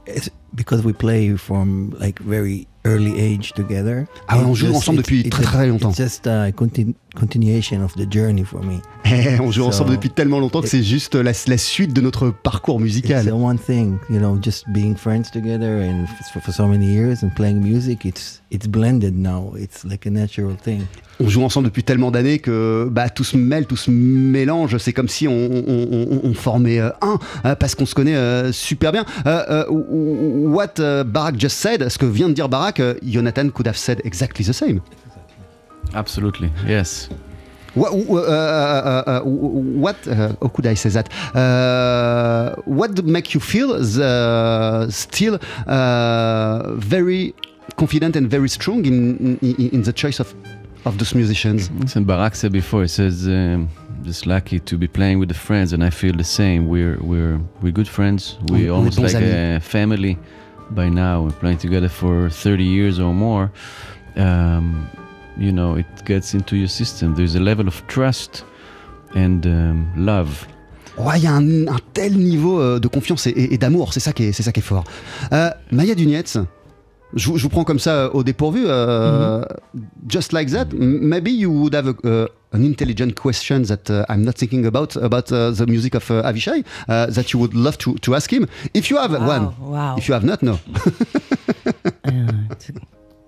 it's 0.06 0.28
because 0.56 0.82
we 0.82 0.92
play 0.92 1.36
from 1.36 1.94
like 2.00 2.18
very 2.20 2.66
early 2.84 3.18
age 3.20 3.52
together. 3.52 4.06
Ah 4.28 4.38
on 4.38 4.54
joue 4.54 4.74
ensemble 4.74 5.02
depuis 5.02 5.28
très, 5.28 5.44
très 5.44 5.66
longtemps. 5.66 5.92
Just 5.92 6.26
a 6.26 6.50
contin- 6.52 6.94
continuation 7.18 7.82
of 7.82 7.92
the 7.96 8.06
journey 8.10 8.44
for 8.44 8.62
me. 8.64 8.80
Eh, 9.04 9.38
on 9.40 9.50
joue 9.50 9.62
So- 9.62 9.68
ensemble 9.68 9.92
depuis 9.92 10.10
tellement 10.10 10.38
longtemps 10.38 10.60
que 10.60 10.68
c'est 10.68 10.82
juste 10.82 11.14
la, 11.14 11.32
la 11.46 11.58
suite 11.58 11.92
de 11.92 12.00
notre 12.00 12.30
parcours 12.30 12.76
It's 12.80 12.84
musical. 12.84 13.24
the 13.24 13.32
one 13.32 13.58
thing, 13.58 13.98
you 14.10 14.18
know, 14.18 14.38
just 14.42 14.64
being 14.68 14.94
friends 14.96 15.30
together 15.32 15.80
and 15.82 16.06
for, 16.32 16.40
for 16.42 16.52
so 16.52 16.66
many 16.66 16.86
years 16.86 17.22
and 17.24 17.30
playing 17.34 17.60
music. 17.60 18.04
It's 18.04 18.42
it's 18.50 18.66
blended 18.68 19.16
now. 19.16 19.54
It's 19.58 19.84
like 19.84 20.06
a 20.06 20.10
natural 20.10 20.56
thing. 20.56 20.82
on 21.18 21.28
joue 21.28 21.42
ensemble 21.42 21.68
depuis 21.68 21.82
tellement 21.82 22.10
d'années 22.10 22.38
que 22.40 22.88
bah, 22.90 23.08
tout 23.08 23.24
se 23.24 23.36
mêle, 23.38 23.66
tout 23.66 23.76
se 23.76 23.90
mélange. 23.90 24.76
C'est 24.78 24.92
comme 24.92 25.08
si 25.08 25.26
on, 25.26 25.32
on- 25.32 25.88
on- 25.90 26.20
on 26.24 26.34
formait 26.34 26.78
euh, 26.78 26.90
un 27.00 27.18
euh, 27.44 27.54
parce 27.54 27.74
qu'on 27.74 27.86
se 27.86 27.94
connaît 27.94 28.14
euh, 28.16 28.52
super 28.52 28.92
bien. 28.92 29.04
Euh, 29.26 29.64
what 29.70 30.78
euh, 30.78 31.04
Barak 31.04 31.40
just 31.40 31.56
said, 31.56 31.88
ce 31.88 31.96
que 31.98 32.06
vient 32.06 32.28
de 32.28 32.34
dire 32.34 32.48
Barak, 32.48 32.80
euh, 32.80 32.94
Jonathan 33.04 33.48
could 33.48 33.66
have 33.66 33.76
said 33.76 34.00
exactly 34.04 34.44
the 34.44 34.52
same. 34.52 34.80
Absolutely, 35.94 36.50
yes. 36.66 37.08
What, 37.74 37.92
uh, 37.92 38.22
uh, 38.22 39.02
uh, 39.06 39.20
what 39.24 39.96
uh, 40.08 40.34
how 40.40 40.48
could 40.48 40.66
I 40.66 40.72
say 40.74 40.88
that? 40.90 41.10
Uh, 41.36 42.54
what 42.64 43.04
make 43.04 43.34
you 43.34 43.40
feel 43.40 43.68
the, 43.78 44.86
still 44.90 45.38
uh, 45.66 46.72
very 46.76 47.34
confident 47.76 48.16
and 48.16 48.30
very 48.30 48.48
strong 48.48 48.86
in, 48.86 49.36
in, 49.42 49.70
in 49.72 49.82
the 49.82 49.92
choice 49.92 50.20
of, 50.20 50.34
of 50.86 50.96
those 50.96 51.14
musicians? 51.14 51.70
Listen, 51.72 52.04
Barak 52.04 52.34
said 52.34 52.52
before. 52.52 52.80
He 52.82 52.88
says, 52.88 53.26
um, 53.28 53.68
"Just 54.04 54.26
lucky 54.26 54.58
to 54.60 54.78
be 54.78 54.88
playing 54.88 55.18
with 55.18 55.28
the 55.28 55.34
friends," 55.34 55.74
and 55.74 55.84
I 55.84 55.90
feel 55.90 56.14
the 56.16 56.24
same. 56.24 56.68
We're 56.68 56.96
we're 57.02 57.38
we're 57.60 57.72
good 57.74 57.88
friends. 57.88 58.38
On- 58.40 58.54
on 58.54 58.58
We're 58.62 58.72
almost 58.72 58.98
like 58.98 59.14
amis. 59.14 59.58
a 59.58 59.60
family 59.60 60.16
by 60.70 60.88
now. 60.88 61.24
We're 61.24 61.38
playing 61.40 61.58
together 61.58 61.90
for 61.90 62.30
30 62.30 62.64
years 62.64 62.98
or 62.98 63.12
more. 63.12 63.52
Um, 64.16 64.88
you 65.38 65.52
know, 65.52 65.76
it 65.76 65.86
gets 66.06 66.34
into 66.34 66.56
your 66.56 66.68
system. 66.68 67.14
There's 67.14 67.34
a 67.36 67.40
level 67.40 67.66
of 67.68 67.82
trust 67.86 68.44
and 69.14 69.44
um, 69.46 69.86
love. 69.96 70.46
Ouais, 70.98 71.18
il 71.18 71.24
y 71.24 71.26
a 71.26 71.34
un, 71.34 71.66
un 71.68 71.78
tel 71.92 72.16
niveau 72.16 72.58
euh, 72.58 72.78
de 72.80 72.88
confiance 72.88 73.26
et, 73.26 73.30
et- 73.30 73.54
et 73.54 73.58
d'amour, 73.58 73.92
c'est 73.92 74.00
ça 74.00 74.12
qui 74.14 74.24
est, 74.24 74.32
c'est 74.32 74.42
ça 74.42 74.50
qui 74.52 74.60
est 74.60 74.62
fort. 74.62 74.84
Euh, 75.32 75.50
Maya 75.70 75.94
Dunietz, 75.94 76.38
je, 77.14 77.28
vous- 77.28 77.36
je 77.36 77.42
vous 77.42 77.48
prends 77.50 77.64
comme 77.64 77.78
ça 77.78 77.90
euh, 78.06 78.10
au 78.14 78.24
dépourvu. 78.24 78.64
euh, 78.66 79.42
Just 80.08 80.32
like 80.32 80.50
that, 80.52 80.66
maybe 80.72 81.28
you 81.28 81.50
would 81.50 81.74
have 81.74 81.86
a, 81.88 81.94
uh, 82.06 82.26
an 82.52 82.62
intelligent 82.62 83.12
question 83.14 83.60
that 83.64 83.90
uh, 83.90 84.04
I'm 84.08 84.22
not 84.24 84.32
thinking 84.38 84.64
about 84.64 84.96
about 84.96 85.30
uh, 85.32 85.50
the 85.52 85.66
music 85.68 85.94
of 85.94 86.10
uh, 86.10 86.22
Avishai 86.24 86.64
uh, 86.88 87.06
that 87.12 87.32
you 87.34 87.40
would 87.40 87.52
love 87.54 87.76
to, 87.78 87.94
to 87.98 88.14
ask 88.14 88.32
him. 88.32 88.46
If 88.72 88.88
you 88.90 88.96
have 88.96 89.12
Wow, 89.12 89.26
one, 89.28 89.52
wow. 89.60 89.96
if 89.98 90.08
you 90.08 90.14
have 90.14 90.24
not, 90.24 90.42
no. 90.42 90.58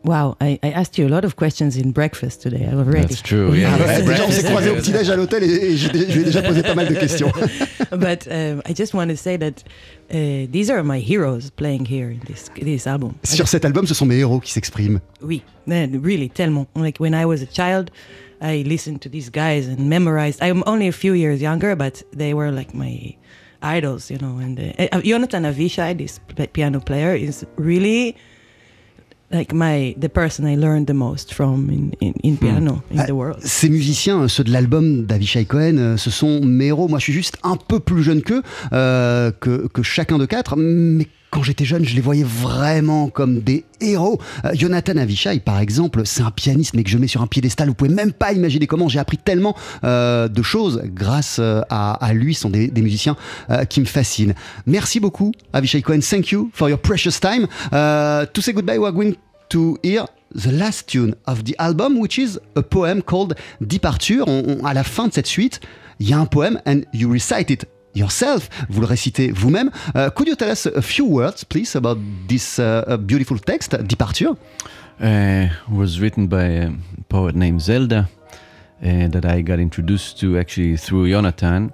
Wow, 0.09 0.39
I, 0.41 0.59
I 0.63 0.71
asked 0.71 0.97
you 0.97 1.07
a 1.07 1.11
lot 1.11 1.27
of 1.27 1.37
questions 1.37 1.77
in 1.77 1.93
breakfast 1.93 2.41
today 2.41 2.67
already. 2.73 3.09
That's 3.09 3.21
true. 3.21 3.53
Yeah. 3.53 3.69
Ah 3.79 3.87
ouais, 3.87 4.03
déjà, 4.03 4.25
on 4.25 4.31
s'est 4.31 4.43
croisés 4.43 4.71
au 4.71 4.77
petit-déj 4.77 5.11
à 5.11 5.17
l'hôtel 5.17 5.45
et, 5.45 5.47
et 5.47 5.77
je, 5.77 5.89
je 5.89 6.13
lui 6.15 6.21
ai 6.23 6.25
déjà 6.25 6.41
posé 6.41 6.63
pas 6.63 6.75
mal 6.75 6.89
de 6.89 6.95
questions. 6.95 7.31
but 7.91 8.27
um, 8.31 8.63
I 8.65 8.73
just 8.73 8.95
want 8.95 9.11
to 9.11 9.17
say 9.17 9.37
that 9.37 9.63
uh, 10.11 10.47
these 10.51 10.71
are 10.71 10.83
my 10.83 10.99
heroes 10.99 11.51
playing 11.51 11.85
here 11.85 12.09
in 12.11 12.21
this 12.21 12.51
this 12.59 12.87
album. 12.87 13.17
Sur 13.23 13.47
cet 13.47 13.67
album, 13.67 13.87
ce 13.87 13.93
sont 13.93 14.07
mes 14.07 14.17
héros 14.17 14.41
qui 14.41 14.51
s'expriment. 14.51 15.01
Oui, 15.21 15.43
and 15.71 16.03
really, 16.03 16.31
tellement. 16.31 16.67
Like 16.75 16.99
when 16.99 17.13
I 17.13 17.27
was 17.27 17.43
a 17.43 17.47
child, 17.47 17.91
I 18.41 18.63
listened 18.63 19.03
to 19.03 19.11
these 19.11 19.29
guys 19.29 19.69
and 19.69 19.91
memorized. 19.91 20.43
I'm 20.43 20.63
only 20.65 20.89
a 20.89 20.93
few 20.93 21.13
years 21.13 21.43
younger, 21.43 21.77
but 21.77 22.03
they 22.17 22.33
were 22.33 22.51
like 22.51 22.73
my 22.73 23.15
idols, 23.61 24.11
you 24.11 24.17
know. 24.17 24.39
And 24.39 24.59
uh, 24.59 24.89
uh, 24.91 25.03
Jonathan 25.03 25.45
Avishai, 25.45 25.99
this 25.99 26.19
piano 26.55 26.81
player, 26.81 27.15
is 27.15 27.45
really 27.57 28.17
like 29.31 29.53
my 29.53 29.95
the 30.01 30.09
person 30.09 30.47
I 30.47 30.57
learned 30.57 30.87
the 30.87 30.95
most 30.95 31.35
from 31.35 31.69
in 31.71 31.91
in, 32.01 32.15
in 32.23 32.37
piano 32.39 32.83
in 32.91 33.01
Ah, 33.01 33.07
the 33.07 33.13
world. 33.15 33.39
Ces 33.43 33.69
musiciens, 33.69 34.27
ceux 34.29 34.45
de 34.45 34.51
l'album 34.51 35.05
d'Avishai 35.05 35.45
Cohen, 35.45 35.77
euh, 35.79 35.97
ce 35.97 36.11
sont 36.11 36.41
mes 36.45 36.67
héros. 36.67 36.89
Moi, 36.89 36.99
je 36.99 37.05
suis 37.05 37.13
juste 37.13 37.37
un 37.43 37.57
peu 37.57 37.79
plus 37.81 38.03
jeune 38.03 38.23
qu'eux, 38.23 38.43
euh, 38.73 39.31
que, 39.41 39.67
que 39.69 39.83
chacun 39.83 40.19
de 40.19 40.25
quatre, 40.27 40.57
mais 40.57 41.07
quand 41.31 41.43
j'étais 41.43 41.65
jeune, 41.65 41.85
je 41.85 41.95
les 41.95 42.01
voyais 42.01 42.25
vraiment 42.25 43.09
comme 43.09 43.41
des 43.41 43.65
héros. 43.81 44.21
Euh, 44.45 44.51
Jonathan 44.55 44.97
Avishai, 44.97 45.41
par 45.41 45.59
exemple, 45.59 46.03
c'est 46.05 46.23
un 46.23 46.31
pianiste, 46.31 46.75
mais 46.75 46.85
que 46.85 46.91
je 46.91 46.99
mets 46.99 47.07
sur 47.07 47.23
un 47.23 47.27
piédestal. 47.27 47.69
Vous 47.69 47.75
pouvez 47.75 47.93
même 47.93 48.13
pas 48.13 48.33
imaginer 48.33 48.67
comment 48.67 48.89
j'ai 48.89 48.99
appris 48.99 49.19
tellement 49.19 49.55
euh, 49.85 50.29
de 50.29 50.43
choses 50.43 50.83
grâce 50.85 51.37
euh, 51.39 51.61
à, 51.69 52.13
lui. 52.15 52.35
Ce 52.35 52.43
sont 52.43 52.51
des, 52.51 52.71
musiciens 52.79 53.17
qui 53.69 53.81
me 53.81 53.87
fascinent. 53.87 54.35
Merci 54.67 55.01
beaucoup, 55.01 55.33
Avishai 55.53 55.83
Cohen. 55.83 56.01
Thank 56.01 56.31
you 56.31 56.51
for 56.55 56.69
your 56.69 56.79
precious 56.79 57.21
time. 57.21 57.47
To 57.73 58.41
say 58.41 58.53
goodbye, 58.53 58.79
we're 58.79 58.93
going 58.93 59.15
to 59.51 59.79
hear 59.83 60.05
the 60.35 60.53
last 60.53 60.89
tune 60.89 61.15
of 61.27 61.45
the 61.45 61.55
album, 61.59 61.99
which 61.99 62.19
is 62.19 62.39
a 62.57 62.63
poem 62.63 63.03
called 63.03 63.35
Departure. 63.61 64.25
À 64.65 64.75
la 64.75 64.85
fin 64.85 65.09
de 65.09 65.13
cette 65.13 65.27
suite, 65.27 65.61
il 66.01 66.09
y 66.09 66.13
a 66.13 66.19
un 66.19 66.27
poème, 66.27 66.61
and 66.67 66.83
you 66.93 67.11
recite 67.11 67.51
it 67.51 67.67
yourself. 67.99 68.49
Vous 68.69 68.81
le 68.81 68.87
récitez 68.87 69.31
vous-même. 69.31 69.71
Uh, 69.95 70.11
could 70.11 70.29
you 70.29 70.37
tell 70.37 70.51
us 70.51 70.67
a 70.67 70.83
few 70.83 71.07
words, 71.07 71.45
please, 71.45 71.77
about 71.77 71.99
this 72.29 72.59
uh, 72.59 72.97
beautiful 72.99 73.39
text, 73.39 73.77
Departure? 73.87 74.37
uh, 75.01 75.49
was 75.71 76.01
written 76.01 76.27
by 76.27 76.45
a 76.45 76.73
poet 77.09 77.35
named 77.35 77.63
Zelda 77.63 78.09
uh, 78.83 79.09
that 79.09 79.25
I 79.25 79.43
got 79.43 79.59
introduced 79.59 80.19
to 80.21 80.39
actually 80.39 80.77
through 80.77 81.11
Jonathan. 81.11 81.73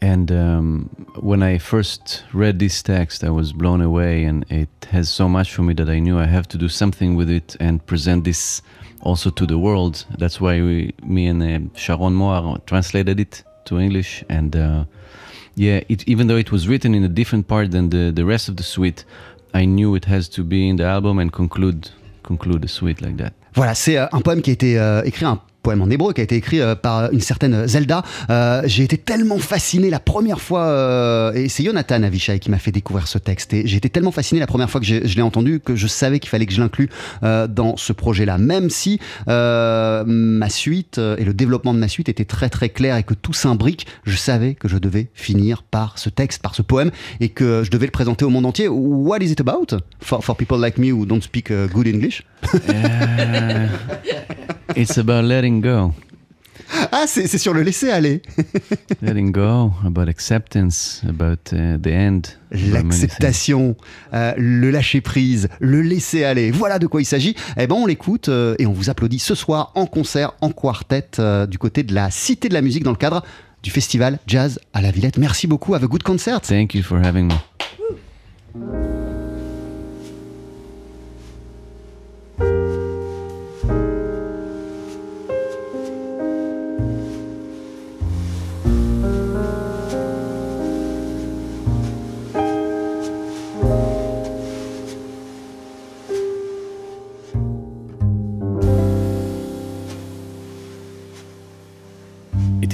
And 0.00 0.30
um, 0.30 0.90
when 1.20 1.42
I 1.42 1.58
first 1.58 2.24
read 2.32 2.58
this 2.58 2.82
text, 2.82 3.24
I 3.24 3.30
was 3.30 3.52
blown 3.52 3.80
away, 3.80 4.24
and 4.24 4.44
it 4.50 4.68
has 4.90 5.08
so 5.08 5.28
much 5.28 5.54
for 5.54 5.62
me 5.62 5.72
that 5.74 5.88
I 5.88 6.00
knew 6.00 6.18
I 6.18 6.26
have 6.26 6.46
to 6.48 6.58
do 6.58 6.68
something 6.68 7.16
with 7.16 7.30
it 7.30 7.56
and 7.60 7.84
present 7.86 8.24
this 8.24 8.60
also 9.00 9.30
to 9.30 9.46
the 9.46 9.58
world. 9.58 10.04
That's 10.18 10.38
why 10.38 10.60
we, 10.60 10.94
me 11.02 11.26
and 11.28 11.42
uh, 11.42 11.78
Sharon 11.78 12.14
Moir 12.14 12.58
translated 12.66 13.18
it 13.18 13.42
to 13.64 13.78
English. 13.78 14.22
And 14.28 14.54
uh, 14.54 14.84
yeah, 15.56 15.80
it, 15.88 16.06
even 16.06 16.28
though 16.28 16.36
it 16.36 16.52
was 16.52 16.68
written 16.68 16.94
in 16.94 17.02
a 17.02 17.08
different 17.08 17.48
part 17.48 17.70
than 17.70 17.88
the, 17.88 18.12
the 18.14 18.24
rest 18.24 18.48
of 18.48 18.56
the 18.56 18.62
suite, 18.62 19.04
I 19.54 19.64
knew 19.64 19.94
it 19.94 20.04
has 20.04 20.28
to 20.30 20.44
be 20.44 20.68
in 20.68 20.76
the 20.76 20.84
album 20.84 21.18
and 21.18 21.32
conclude 21.32 21.90
conclude 22.22 22.62
the 22.62 22.68
suite 22.68 23.00
like 23.00 23.16
that. 23.16 23.32
Voilà, 23.54 23.74
c'est 23.74 23.96
euh, 23.96 24.06
un 24.12 24.20
poème 24.20 24.42
qui 24.42 24.50
a 24.50 24.52
été 24.52 24.78
euh, 24.78 25.02
écrit, 25.04 25.24
un 25.24 25.40
poème 25.66 25.82
en 25.82 25.90
hébreu 25.90 26.12
qui 26.12 26.20
a 26.20 26.24
été 26.24 26.36
écrit 26.36 26.60
euh, 26.60 26.76
par 26.76 27.12
une 27.12 27.20
certaine 27.20 27.66
Zelda. 27.66 28.04
Euh, 28.30 28.62
j'ai 28.66 28.84
été 28.84 28.96
tellement 28.96 29.38
fasciné 29.38 29.90
la 29.90 29.98
première 29.98 30.40
fois, 30.40 30.66
euh, 30.66 31.32
et 31.32 31.48
c'est 31.48 31.64
Jonathan 31.64 32.04
Avishai 32.04 32.38
qui 32.38 32.52
m'a 32.52 32.60
fait 32.60 32.70
découvrir 32.70 33.08
ce 33.08 33.18
texte. 33.18 33.52
Et 33.52 33.66
j'ai 33.66 33.78
été 33.78 33.90
tellement 33.90 34.12
fasciné 34.12 34.38
la 34.38 34.46
première 34.46 34.70
fois 34.70 34.80
que 34.80 34.86
je, 34.86 35.16
l'ai 35.16 35.22
entendu 35.22 35.58
que 35.58 35.74
je 35.74 35.88
savais 35.88 36.20
qu'il 36.20 36.30
fallait 36.30 36.46
que 36.46 36.52
je 36.52 36.60
l'inclue 36.60 36.88
dans 37.22 37.76
ce 37.76 37.92
projet-là, 37.92 38.38
même 38.38 38.70
si 38.70 39.00
ma 39.26 40.48
suite 40.50 40.98
et 40.98 41.24
le 41.24 41.34
développement 41.34 41.74
de 41.74 41.80
ma 41.80 41.88
suite 41.88 42.08
était 42.08 42.24
très 42.24 42.48
très 42.48 42.68
clair 42.68 42.96
et 42.96 43.02
que 43.02 43.14
tout 43.14 43.32
s'imbrique. 43.32 43.88
Je 44.04 44.16
savais 44.16 44.54
que 44.54 44.68
je 44.68 44.78
devais 44.78 45.08
finir 45.14 45.64
par 45.64 45.98
ce 45.98 46.10
texte, 46.10 46.42
par 46.42 46.54
ce 46.54 46.62
poème, 46.62 46.92
et 47.18 47.30
que 47.30 47.64
je 47.64 47.72
devais 47.72 47.86
le 47.86 47.92
présenter 47.92 48.24
au 48.24 48.30
monde 48.30 48.46
entier. 48.46 48.68
What 48.68 49.18
is 49.18 49.32
it 49.32 49.40
about? 49.40 49.78
For, 50.00 50.36
people 50.36 50.60
like 50.60 50.78
me 50.78 50.92
who 50.92 51.06
don't 51.06 51.22
speak 51.22 51.52
good 51.72 51.88
English? 51.88 52.22
It's 54.76 54.98
about 54.98 55.22
letting 55.22 55.60
go. 55.60 55.92
Ah, 56.92 57.04
c'est 57.06 57.26
c'est 57.26 57.38
sur 57.38 57.54
le 57.54 57.62
laisser 57.62 57.90
aller. 57.90 58.22
letting 59.02 59.30
go, 59.30 59.72
about 59.84 60.08
acceptance, 60.08 61.02
about 61.08 61.52
uh, 61.52 61.78
the 61.80 61.88
end. 61.88 62.22
L'acceptation, 62.50 63.76
euh, 64.14 64.32
le 64.36 64.70
lâcher 64.70 65.00
prise, 65.00 65.48
le 65.60 65.82
laisser 65.82 66.24
aller. 66.24 66.50
Voilà 66.50 66.78
de 66.78 66.86
quoi 66.86 67.00
il 67.00 67.04
s'agit. 67.04 67.36
Eh 67.56 67.66
ben, 67.66 67.76
on 67.76 67.86
l'écoute 67.86 68.28
euh, 68.28 68.56
et 68.58 68.66
on 68.66 68.72
vous 68.72 68.90
applaudit 68.90 69.18
ce 69.18 69.34
soir 69.34 69.72
en 69.74 69.86
concert, 69.86 70.32
en 70.40 70.50
quartet, 70.50 71.08
euh, 71.18 71.46
du 71.46 71.58
côté 71.58 71.82
de 71.82 71.94
la 71.94 72.10
Cité 72.10 72.48
de 72.48 72.54
la 72.54 72.62
Musique 72.62 72.82
dans 72.82 72.92
le 72.92 72.96
cadre 72.96 73.22
du 73.62 73.70
festival 73.70 74.18
Jazz 74.26 74.58
à 74.72 74.82
la 74.82 74.90
Villette. 74.90 75.18
Merci 75.18 75.46
beaucoup. 75.46 75.74
Have 75.74 75.84
a 75.84 75.88
good 75.88 76.02
concert. 76.02 76.40
Thank 76.40 76.74
you 76.74 76.82
for 76.82 76.98
having 76.98 77.28
me. 77.28 79.15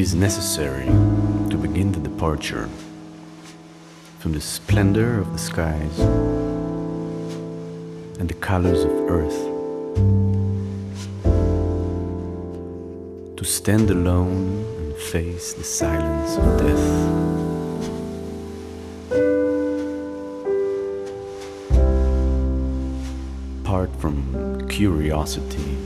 Is 0.02 0.16
necessary 0.16 0.86
to 1.48 1.56
begin 1.56 1.92
the 1.92 2.00
departure 2.00 2.68
from 4.18 4.32
the 4.32 4.40
splendor 4.40 5.20
of 5.20 5.32
the 5.32 5.38
skies 5.38 5.96
and 8.18 8.28
the 8.28 8.34
colors 8.34 8.82
of 8.82 8.90
earth. 9.08 9.40
To 13.36 13.44
stand 13.44 13.90
alone 13.90 14.64
and 14.78 14.96
face 14.96 15.52
the 15.52 15.62
silence 15.62 16.36
of 16.36 16.46
death. 16.58 16.88
Part 23.62 23.94
from 24.00 24.66
curiosity, 24.68 25.76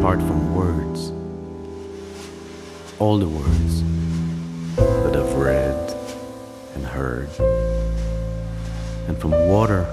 part 0.00 0.20
from 0.20 0.54
words 0.54 1.19
all 3.00 3.18
the 3.18 3.26
words 3.26 3.82
that 4.76 5.16
I've 5.16 5.32
read 5.32 5.96
and 6.74 6.84
heard, 6.84 7.30
and 9.08 9.18
from 9.18 9.30
water 9.48 9.84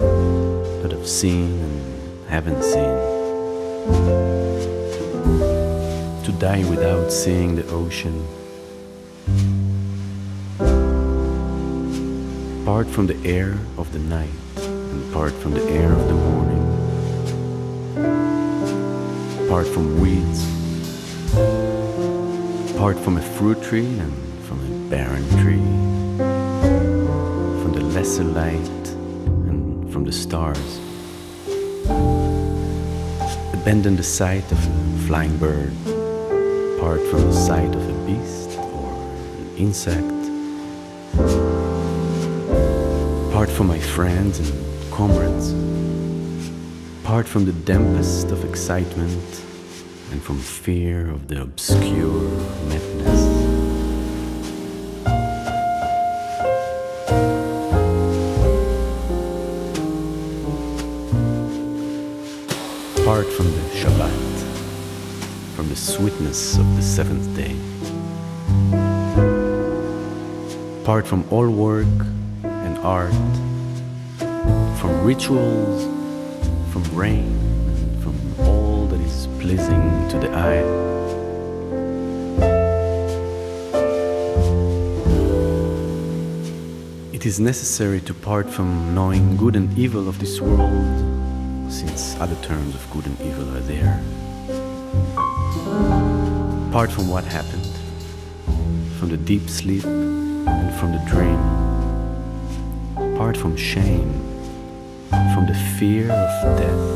that 0.82 0.92
I've 0.94 1.08
seen 1.08 1.58
and 1.58 2.30
haven't 2.30 2.62
seen. 2.62 2.98
To 6.26 6.32
die 6.38 6.70
without 6.70 7.10
seeing 7.10 7.56
the 7.56 7.66
ocean. 7.70 8.28
Part 12.66 12.88
from 12.88 13.08
the 13.08 13.16
air 13.24 13.58
of 13.78 13.94
the 13.94 14.00
night 14.00 14.30
and 14.58 15.14
part 15.14 15.32
from 15.32 15.54
the 15.54 15.64
air 15.70 15.94
of 15.94 16.08
the 16.10 16.14
morning. 16.14 16.64
Part 19.48 19.66
from 19.66 20.02
weeds 20.02 20.67
apart 22.78 23.00
from 23.00 23.18
a 23.18 23.22
fruit 23.22 23.60
tree 23.64 23.88
and 23.98 24.14
from 24.44 24.60
a 24.60 24.88
barren 24.88 25.28
tree, 25.42 25.66
from 27.64 27.74
the 27.74 27.82
lesser 27.82 28.24
light 28.24 28.88
and 29.50 29.92
from 29.92 30.04
the 30.04 30.12
stars. 30.12 30.78
Abandon 33.52 33.96
the 33.96 34.04
sight 34.04 34.46
of 34.52 34.60
a 34.64 35.08
flying 35.08 35.36
bird, 35.38 35.74
apart 36.78 37.02
from 37.10 37.22
the 37.22 37.34
sight 37.34 37.74
of 37.74 37.82
a 37.90 37.94
beast 38.06 38.60
or 38.60 38.94
an 39.42 39.58
insect, 39.58 40.22
apart 43.32 43.50
from 43.50 43.66
my 43.66 43.80
friends 43.80 44.38
and 44.38 44.92
comrades, 44.92 45.52
apart 47.02 47.28
from 47.28 47.46
the 47.46 47.54
dampest 47.54 48.30
of 48.32 48.46
excitement 48.46 49.42
and 50.12 50.22
from 50.22 50.38
fear 50.40 51.10
of 51.10 51.28
the 51.28 51.42
obscure 51.42 52.37
Apart 63.08 63.28
from 63.28 63.46
the 63.46 63.62
Shabbat, 63.80 64.12
from 65.56 65.70
the 65.70 65.76
sweetness 65.76 66.58
of 66.58 66.76
the 66.76 66.82
seventh 66.82 67.36
day, 67.36 67.56
apart 70.84 71.08
from 71.08 71.24
all 71.32 71.50
work 71.50 71.88
and 72.44 72.78
art, 72.80 73.14
from 74.80 75.04
rituals, 75.06 75.84
from 76.72 76.84
rain, 76.94 77.32
from 78.02 78.16
all 78.40 78.88
that 78.88 79.00
is 79.00 79.28
pleasing 79.40 80.10
to 80.10 80.20
the 80.20 80.30
eye. 80.32 80.64
It 87.18 87.26
is 87.26 87.40
necessary 87.40 88.00
to 88.02 88.14
part 88.14 88.48
from 88.48 88.94
knowing 88.94 89.38
good 89.38 89.56
and 89.56 89.76
evil 89.76 90.08
of 90.08 90.20
this 90.20 90.40
world, 90.40 90.86
since 91.68 92.16
other 92.20 92.36
terms 92.44 92.76
of 92.76 92.88
good 92.92 93.08
and 93.08 93.20
evil 93.20 93.58
are 93.58 93.62
there. 93.62 94.00
Apart 96.70 96.92
from 96.92 97.08
what 97.08 97.24
happened, 97.24 97.74
from 99.00 99.10
the 99.10 99.18
deep 99.18 99.50
sleep 99.50 99.84
and 99.84 100.72
from 100.80 100.92
the 100.92 101.04
dream. 101.10 101.40
Apart 103.16 103.36
from 103.36 103.58
shame, 103.58 104.14
from 105.10 105.48
the 105.48 105.56
fear 105.80 106.12
of 106.12 106.58
death, 106.60 106.88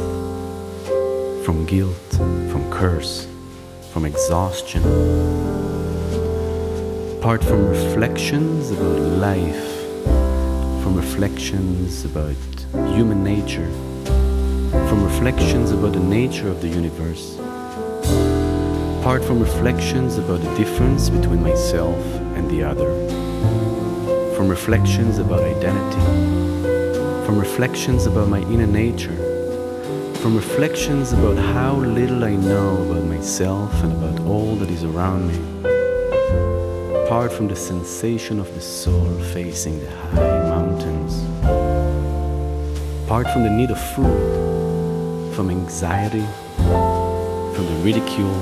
from 1.43 1.65
guilt, 1.65 2.11
from 2.51 2.69
curse, 2.69 3.25
from 3.91 4.05
exhaustion. 4.05 4.83
Apart 7.17 7.43
from 7.43 7.69
reflections 7.69 8.69
about 8.69 8.99
life, 8.99 9.70
from 10.81 10.95
reflections 10.95 12.05
about 12.05 12.35
human 12.95 13.23
nature, 13.23 13.69
from 14.89 15.03
reflections 15.03 15.71
about 15.71 15.93
the 15.93 15.99
nature 15.99 16.47
of 16.47 16.61
the 16.61 16.67
universe. 16.67 17.37
Apart 18.99 19.23
from 19.23 19.39
reflections 19.39 20.17
about 20.17 20.41
the 20.41 20.55
difference 20.55 21.09
between 21.09 21.41
myself 21.41 22.03
and 22.35 22.49
the 22.49 22.63
other. 22.63 22.91
From 24.35 24.49
reflections 24.49 25.17
about 25.17 25.41
identity. 25.41 27.25
From 27.25 27.39
reflections 27.39 28.05
about 28.05 28.27
my 28.27 28.41
inner 28.41 28.67
nature 28.67 29.31
from 30.21 30.35
reflections 30.35 31.13
about 31.13 31.35
how 31.35 31.73
little 31.77 32.23
I 32.23 32.35
know 32.35 32.77
about 32.83 33.05
myself 33.05 33.73
and 33.83 33.91
about 33.91 34.19
all 34.27 34.55
that 34.57 34.69
is 34.69 34.83
around 34.83 35.27
me. 35.27 35.39
Apart 37.05 37.33
from 37.33 37.47
the 37.47 37.55
sensation 37.55 38.39
of 38.39 38.53
the 38.53 38.61
soul 38.61 39.09
facing 39.33 39.79
the 39.79 39.89
high 39.89 40.40
mountains. 40.51 41.13
Apart 43.05 43.27
from 43.31 43.43
the 43.43 43.49
need 43.49 43.71
of 43.71 43.79
food, 43.95 45.33
from 45.35 45.49
anxiety, 45.49 46.25
from 47.55 47.65
the 47.71 47.77
ridicule. 47.87 48.39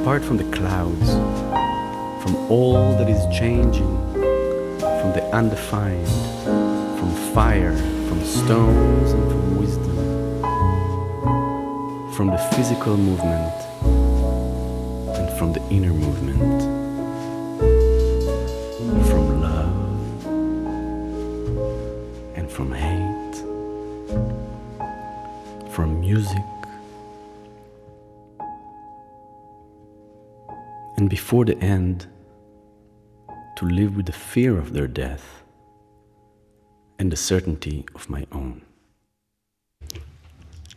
Apart 0.00 0.24
from 0.24 0.36
the 0.38 0.48
clouds, 0.56 1.08
from 2.22 2.34
all 2.50 2.96
that 2.98 3.08
is 3.08 3.22
changing, 3.38 3.94
from 5.00 5.10
the 5.16 5.22
undefined 5.32 6.08
from 6.98 7.10
fire, 7.34 7.76
from 8.08 8.20
stones, 8.24 9.10
and 9.12 9.24
from 9.30 9.58
wisdom, 9.58 9.96
from 12.14 12.28
the 12.28 12.38
physical 12.54 12.96
movement 12.96 13.58
and 15.18 15.28
from 15.38 15.52
the 15.52 15.62
inner 15.68 15.92
movement, 15.92 16.81
from 19.08 19.40
love 19.40 20.26
and 22.36 22.50
from 22.50 22.72
hate, 22.72 23.36
from 25.70 26.00
music. 26.00 26.44
And 30.96 31.08
before 31.08 31.44
the 31.44 31.58
end, 31.58 32.06
to 33.56 33.64
live 33.66 33.96
with 33.96 34.06
the 34.06 34.12
fear 34.12 34.58
of 34.58 34.72
their 34.72 34.88
death 34.88 35.44
and 36.98 37.12
the 37.12 37.16
certainty 37.16 37.84
of 37.94 38.10
my 38.10 38.26
own. 38.32 38.62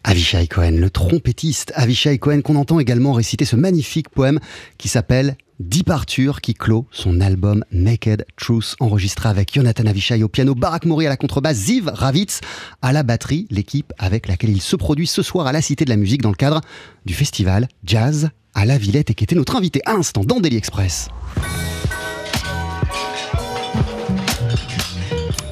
Avishai 0.07 0.47
Cohen, 0.47 0.77
le 0.77 0.91
trompettiste 0.91 1.73
Avishai 1.75 2.19
Cohen, 2.19 2.41
qu'on 2.41 2.57
entend 2.57 2.79
également 2.79 3.11
réciter 3.11 3.43
ce 3.43 3.55
magnifique 3.55 4.09
poème 4.09 4.39
qui 4.77 4.87
s'appelle 4.87 5.35
Departure, 5.59 6.41
qui 6.41 6.53
clôt 6.53 6.85
son 6.91 7.21
album 7.21 7.65
Naked 7.71 8.23
Truth, 8.37 8.75
enregistré 8.79 9.29
avec 9.29 9.51
Jonathan 9.51 9.87
Avishai 9.87 10.21
au 10.21 10.27
piano, 10.27 10.53
Barak 10.53 10.85
Mori 10.85 11.07
à 11.07 11.09
la 11.09 11.17
contrebasse, 11.17 11.57
Ziv 11.57 11.89
Ravitz 11.91 12.41
à 12.83 12.93
la 12.93 13.01
batterie, 13.01 13.47
l'équipe 13.49 13.93
avec 13.97 14.27
laquelle 14.27 14.51
il 14.51 14.61
se 14.61 14.75
produit 14.75 15.07
ce 15.07 15.23
soir 15.23 15.47
à 15.47 15.51
la 15.51 15.63
Cité 15.63 15.85
de 15.85 15.89
la 15.89 15.97
Musique 15.97 16.21
dans 16.21 16.29
le 16.29 16.35
cadre 16.35 16.61
du 17.07 17.15
festival 17.15 17.67
Jazz 17.83 18.29
à 18.53 18.65
la 18.65 18.77
Villette 18.77 19.09
et 19.09 19.15
qui 19.15 19.23
était 19.23 19.35
notre 19.35 19.55
invité 19.55 19.81
à 19.85 19.93
l'instant 19.93 20.23
dans 20.23 20.39
Daily 20.39 20.57
Express. 20.57 21.07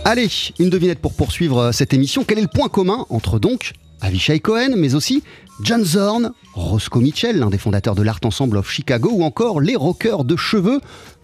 Allez, 0.06 0.30
une 0.60 0.70
devinette 0.70 1.00
pour 1.00 1.14
poursuivre 1.14 1.72
cette 1.72 1.94
émission. 1.94 2.24
Quel 2.24 2.38
est 2.38 2.44
le 2.44 2.48
point 2.48 2.68
commun 2.68 3.08
entre 3.10 3.40
donc 3.40 3.74
Avishai 4.04 4.42
Cohen, 4.42 4.76
mais 4.76 4.96
aussi 4.96 5.24
John 5.62 5.84
Zorn, 5.84 6.34
Roscoe 6.54 7.00
Mitchell, 7.00 7.40
l'un 7.40 7.50
des 7.50 7.58
fondateurs 7.58 7.96
de 7.96 8.04
l'Art 8.04 8.20
Ensemble 8.26 8.58
of 8.58 8.70
Chicago, 8.70 9.10
ou 9.14 9.24
encore 9.24 9.62
les 9.62 9.78
rockers 9.78 10.26
de 10.26 10.36
cheveux 10.36 10.82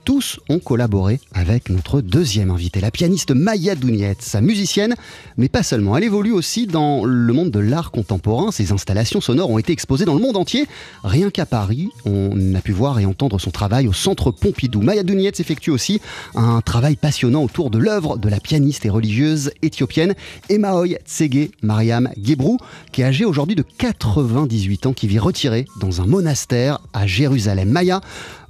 tous 0.10 0.40
ont 0.50 0.58
collaboré 0.58 1.20
avec 1.36 1.70
notre 1.70 2.02
deuxième 2.02 2.50
invité, 2.50 2.82
la 2.82 2.90
pianiste 2.90 3.30
Maya 3.30 3.76
Douniet, 3.76 4.16
sa 4.18 4.42
musicienne, 4.42 4.96
mais 5.38 5.50
pas 5.50 5.62
seulement. 5.62 5.96
Elle 5.96 6.06
évolue 6.06 6.32
aussi 6.32 6.66
dans 6.66 7.06
le 7.06 7.32
monde 7.32 7.52
de 7.52 7.60
l'art 7.60 7.92
contemporain. 7.92 8.50
Ses 8.52 8.72
installations 8.72 9.22
sonores 9.22 9.52
ont 9.52 9.60
été 9.60 9.72
exposées 9.72 10.06
dans 10.06 10.16
le 10.16 10.20
monde 10.20 10.36
entier. 10.36 10.66
Rien 11.04 11.30
qu'à 11.30 11.46
Paris, 11.46 11.90
on 12.06 12.56
a 12.56 12.60
pu 12.62 12.72
voir 12.72 13.00
et 13.00 13.06
entendre 13.06 13.38
son 13.40 13.52
travail 13.52 13.88
au 13.88 13.94
Centre 13.94 14.32
Pompidou. 14.32 14.82
Maya 14.82 15.04
Douniet 15.04 15.34
effectue 15.38 15.70
aussi 15.70 16.02
un 16.34 16.62
travail 16.62 16.96
passionnant 16.96 17.44
autour 17.44 17.70
de 17.70 17.78
l'œuvre 17.78 18.18
de 18.18 18.30
la 18.30 18.40
pianiste 18.40 18.88
et 18.88 18.90
religieuse 18.90 19.52
éthiopienne 19.62 20.16
Emaoy 20.50 20.98
Tsege 21.06 21.50
Mariam 21.62 22.10
Gebrou, 22.20 22.58
qui 22.92 23.04
est 23.04 23.06
âgée 23.06 23.26
aujourd'hui 23.26 23.56
de 23.56 23.64
98 23.78 24.88
ans, 24.88 24.94
qui 24.94 25.06
vit 25.06 25.20
retirée 25.20 25.68
dans 25.80 26.02
un 26.02 26.08
monastère 26.08 26.80
à 26.94 27.06
Jérusalem. 27.06 27.70
Maya, 27.70 28.02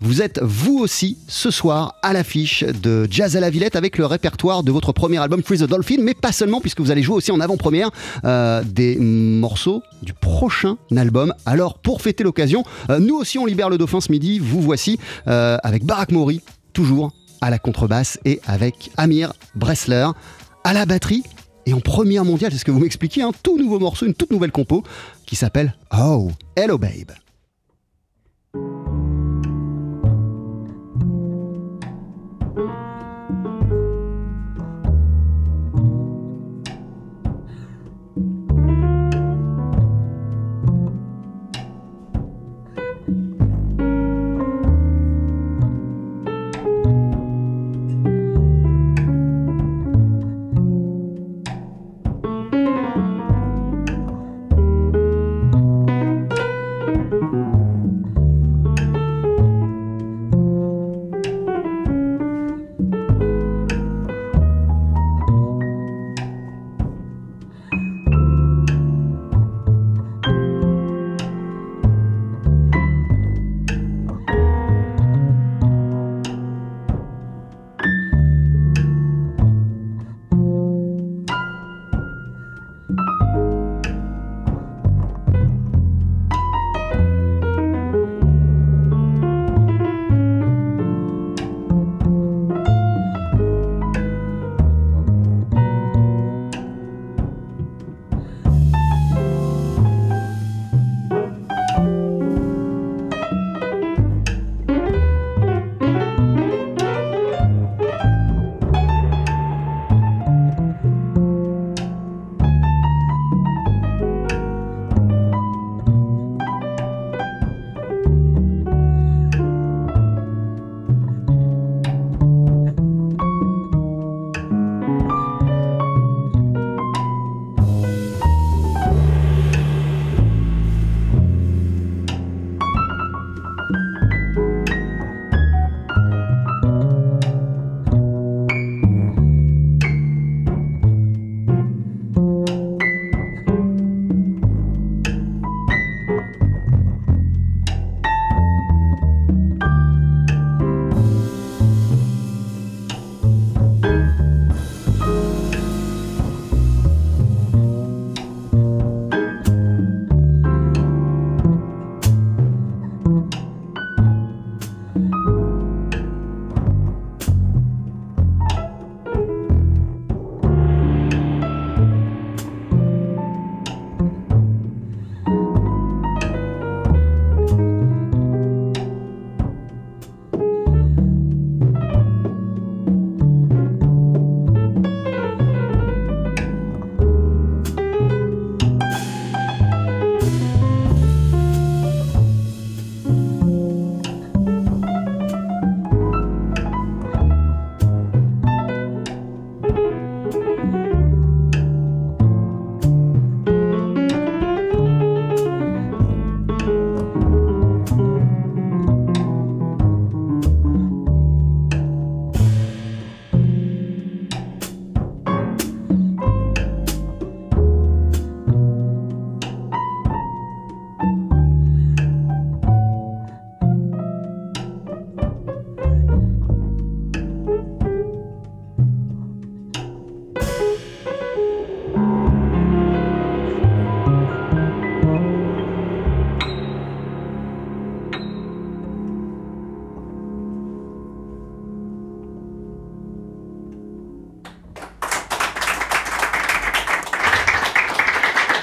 vous 0.02 0.22
êtes 0.22 0.40
vous 0.42 0.80
aussi 0.80 1.18
ce 1.28 1.52
soir 1.52 1.96
à 2.02 2.14
l'affiche 2.14 2.64
de 2.64 3.08
Jazz 3.10 3.36
à 3.36 3.40
la 3.40 3.50
Villette 3.50 3.76
avec 3.76 3.98
le 3.98 4.06
répertoire 4.06 4.64
de 4.64 4.72
votre 4.72 4.94
premier 4.94 5.18
album 5.18 5.44
Free 5.44 5.58
the 5.58 5.64
Dolphin, 5.64 5.98
mais 6.02 6.14
pas 6.14 6.32
seulement 6.32 6.62
puisque 6.62 6.80
vous 6.80 6.92
allez 6.92 7.04
jouer 7.04 7.16
aussi 7.16 7.32
en 7.32 7.40
avant-première 7.40 7.92
euh, 8.24 8.64
des 8.64 8.96
morceaux 8.98 9.84
du 10.02 10.14
prochain 10.14 10.78
album. 10.96 11.34
Alors 11.46 11.80
pour 11.80 12.02
fêter 12.02 12.24
l'occasion, 12.24 12.64
euh, 12.90 13.00
nous 13.00 13.16
aussi 13.16 13.38
on 13.38 13.46
libère 13.46 13.70
le 13.70 13.78
dauphin 13.78 14.00
ce 14.00 14.12
midi, 14.12 14.40
vous 14.40 14.62
voici 14.62 15.00
euh, 15.28 15.58
avec 15.64 15.84
Barak 15.84 16.12
Mori, 16.12 16.42
toujours 16.74 17.12
à 17.42 17.50
la 17.50 17.60
contrebasse 17.60 18.20
et 18.26 18.40
avec 18.48 18.92
Amir 18.98 19.34
Bressler 19.56 20.08
à 20.64 20.74
la 20.74 20.86
batterie. 20.86 21.24
Et 21.66 21.74
en 21.74 21.82
première 21.82 22.26
mondiale, 22.26 22.52
c'est 22.52 22.58
ce 22.58 22.66
que 22.66 22.72
vous 22.72 22.80
m'expliquez, 22.80 23.22
un 23.22 23.32
tout 23.44 23.58
nouveau 23.58 23.80
morceau, 23.80 24.06
une 24.06 24.14
toute 24.14 24.32
nouvelle 24.32 24.52
compo 24.52 24.84
qui 25.26 25.36
s'appelle 25.36 25.76
Oh, 25.96 26.32
Hello 26.56 26.78
Babe. 26.78 27.12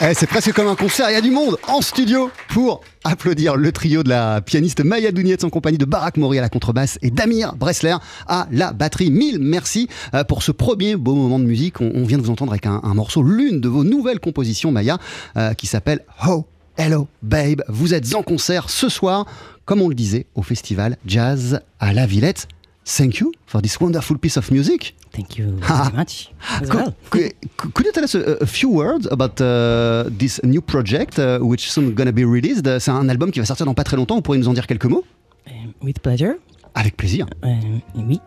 Eh, 0.08 0.14
c'est 0.14 0.28
presque 0.28 0.52
comme 0.52 0.68
un 0.68 0.76
concert, 0.76 1.10
il 1.10 1.14
y 1.14 1.16
a 1.16 1.20
du 1.20 1.32
monde 1.32 1.56
en 1.66 1.80
studio 1.80 2.30
pour 2.50 2.80
applaudir 3.02 3.56
le 3.56 3.72
trio 3.72 4.04
de 4.04 4.08
la 4.08 4.40
pianiste 4.40 4.84
Maya 4.84 5.10
Dounietz 5.10 5.42
en 5.42 5.50
compagnie 5.50 5.78
de 5.78 5.84
Barak 5.84 6.16
Mori 6.16 6.38
à 6.38 6.42
la 6.42 6.48
contrebasse 6.48 6.96
et 7.02 7.10
Damir 7.10 7.56
Bressler 7.56 7.96
à 8.28 8.46
la 8.52 8.72
batterie. 8.72 9.10
Mille 9.10 9.40
merci 9.40 9.88
euh, 10.14 10.22
pour 10.22 10.44
ce 10.44 10.52
premier 10.52 10.94
beau 10.94 11.16
moment 11.16 11.40
de 11.40 11.44
musique. 11.44 11.80
On, 11.80 12.04
vient 12.04 12.18
de 12.18 12.22
vous 12.22 12.30
entendre 12.30 12.52
avec 12.52 12.66
un, 12.66 12.80
morceau, 12.94 13.20
l'une 13.24 13.60
de 13.60 13.68
vos 13.68 13.82
nouvelles 13.82 14.20
compositions 14.20 14.70
Maya, 14.70 14.98
euh, 15.36 15.54
qui 15.54 15.66
s'appelle 15.66 16.04
Oh 16.28 16.44
Hello 16.76 17.08
Babe. 17.22 17.62
Vous 17.68 17.92
êtes 17.92 18.14
en 18.14 18.22
concert 18.22 18.70
ce 18.70 18.88
soir, 18.88 19.26
comme 19.64 19.82
on 19.82 19.88
le 19.88 19.96
disait, 19.96 20.26
au 20.36 20.42
festival 20.42 20.98
Jazz 21.04 21.62
à 21.80 21.92
la 21.92 22.06
Villette. 22.06 22.46
Thank 22.88 23.18
you 23.20 23.32
for 23.46 23.60
this 23.60 23.80
wonderful 23.80 24.16
piece 24.16 24.36
of 24.36 24.48
music. 24.52 24.94
Thank 25.10 25.36
you 25.36 25.58
very 25.58 25.92
much. 25.96 26.30
Could, 26.60 26.74
well. 26.74 26.94
could, 27.10 27.84
you 27.84 27.92
tell 27.92 28.04
us 28.04 28.14
a, 28.14 28.38
a 28.40 28.46
few 28.46 28.68
words 28.68 29.08
about 29.10 29.40
uh, 29.40 30.04
this 30.06 30.40
new 30.44 30.60
project, 30.60 31.18
uh, 31.18 31.40
which 31.40 31.72
soon 31.72 31.94
gonna 31.96 32.12
be 32.12 32.24
released? 32.24 32.64
Uh, 32.64 32.78
C'est 32.78 32.92
un 32.92 33.08
album 33.08 33.32
qui 33.32 33.40
va 33.40 33.44
sortir 33.46 33.66
dans 33.66 33.74
pas 33.74 33.82
très 33.82 33.96
longtemps. 33.96 34.14
Vous 34.14 34.22
pourriez 34.22 34.40
nous 34.40 34.48
en 34.48 34.52
dire 34.54 34.66
quelques 34.68 34.86
mots 34.86 35.04
Um, 35.48 35.72
with 35.82 36.00
pleasure. 36.00 36.36
Avec 36.74 36.96
plaisir. 36.96 37.26
Um, 37.42 37.80
oui. 37.96 38.20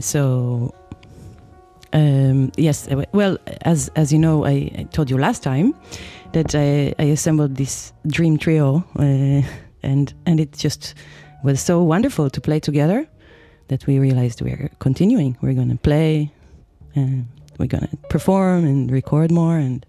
So, 0.00 0.74
um, 1.94 2.50
yes, 2.58 2.88
uh, 2.88 3.04
well, 3.14 3.38
as 3.64 3.90
as 3.96 4.12
you 4.12 4.18
know, 4.18 4.44
I, 4.44 4.70
I 4.78 4.84
told 4.92 5.08
you 5.10 5.16
last 5.18 5.42
time 5.42 5.72
that 6.32 6.54
I, 6.54 6.94
I 6.98 7.04
assembled 7.10 7.54
this 7.56 7.92
dream 8.06 8.36
trio, 8.38 8.84
uh, 8.98 9.42
and 9.82 10.12
and 10.26 10.40
it 10.40 10.52
just 10.58 10.94
was 11.42 11.60
so 11.60 11.82
wonderful 11.82 12.28
to 12.30 12.40
play 12.40 12.60
together 12.60 13.06
that 13.70 13.86
we 13.86 13.98
realized 13.98 14.42
we're 14.42 14.70
continuing. 14.80 15.38
We're 15.40 15.54
going 15.54 15.70
to 15.70 15.76
play, 15.76 16.32
and 16.96 17.26
we're 17.56 17.66
going 17.66 17.86
to 17.86 17.96
perform 18.08 18.64
and 18.64 18.90
record 18.90 19.30
more, 19.30 19.56
and 19.56 19.86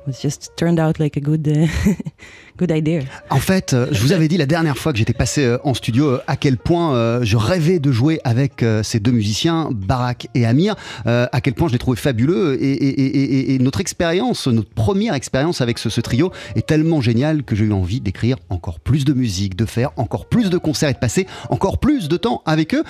it 0.00 0.06
was 0.06 0.20
just 0.20 0.56
turned 0.56 0.80
out 0.80 0.98
like 0.98 1.16
a 1.16 1.20
good 1.20 1.46
uh, 1.48 1.68
good 2.58 2.72
idea. 2.74 3.02
En 3.30 3.38
fait, 3.38 3.72
euh, 3.72 3.86
je 3.92 4.02
vous 4.02 4.12
avais 4.12 4.28
dit 4.28 4.36
la 4.36 4.46
dernière 4.46 4.76
fois 4.76 4.92
que 4.92 4.98
j'étais 4.98 5.12
passé 5.12 5.44
euh, 5.44 5.58
en 5.64 5.74
studio 5.74 6.06
euh, 6.08 6.18
à 6.26 6.36
quel 6.36 6.56
point 6.56 7.22
je 7.22 7.36
rêvais 7.36 7.78
de 7.78 7.92
jouer 7.92 8.20
avec 8.24 8.64
ces 8.82 8.98
deux 9.00 9.12
musiciens, 9.12 9.68
Barak 9.72 10.28
et 10.34 10.44
Amir, 10.46 10.74
à 11.04 11.40
quel 11.40 11.54
point 11.54 11.68
je 11.68 11.72
les 11.72 11.78
trouvais 11.78 11.96
fabuleux. 11.96 12.58
Et, 12.60 13.58
notre 13.60 13.80
expérience, 13.80 14.46
notre 14.46 14.70
première 14.70 15.14
expérience 15.14 15.60
avec 15.60 15.78
ce, 15.78 16.00
trio 16.00 16.32
est 16.56 16.66
tellement 16.66 17.00
géniale 17.00 17.42
que 17.42 17.54
j'ai 17.54 17.64
eu 17.64 17.72
envie 17.72 18.00
d'écrire 18.00 18.36
encore 18.48 18.80
plus 18.80 19.04
de 19.04 19.12
musique, 19.12 19.56
de 19.56 19.64
faire 19.64 19.90
encore 19.96 20.26
plus 20.26 20.50
de 20.50 20.58
concerts 20.58 20.88
et 20.88 20.94
de 20.94 20.98
passer 20.98 21.26
encore 21.50 21.78
plus 21.78 22.08
de 22.08 22.16
temps 22.16 22.42
avec 22.46 22.74
eux. 22.74 22.82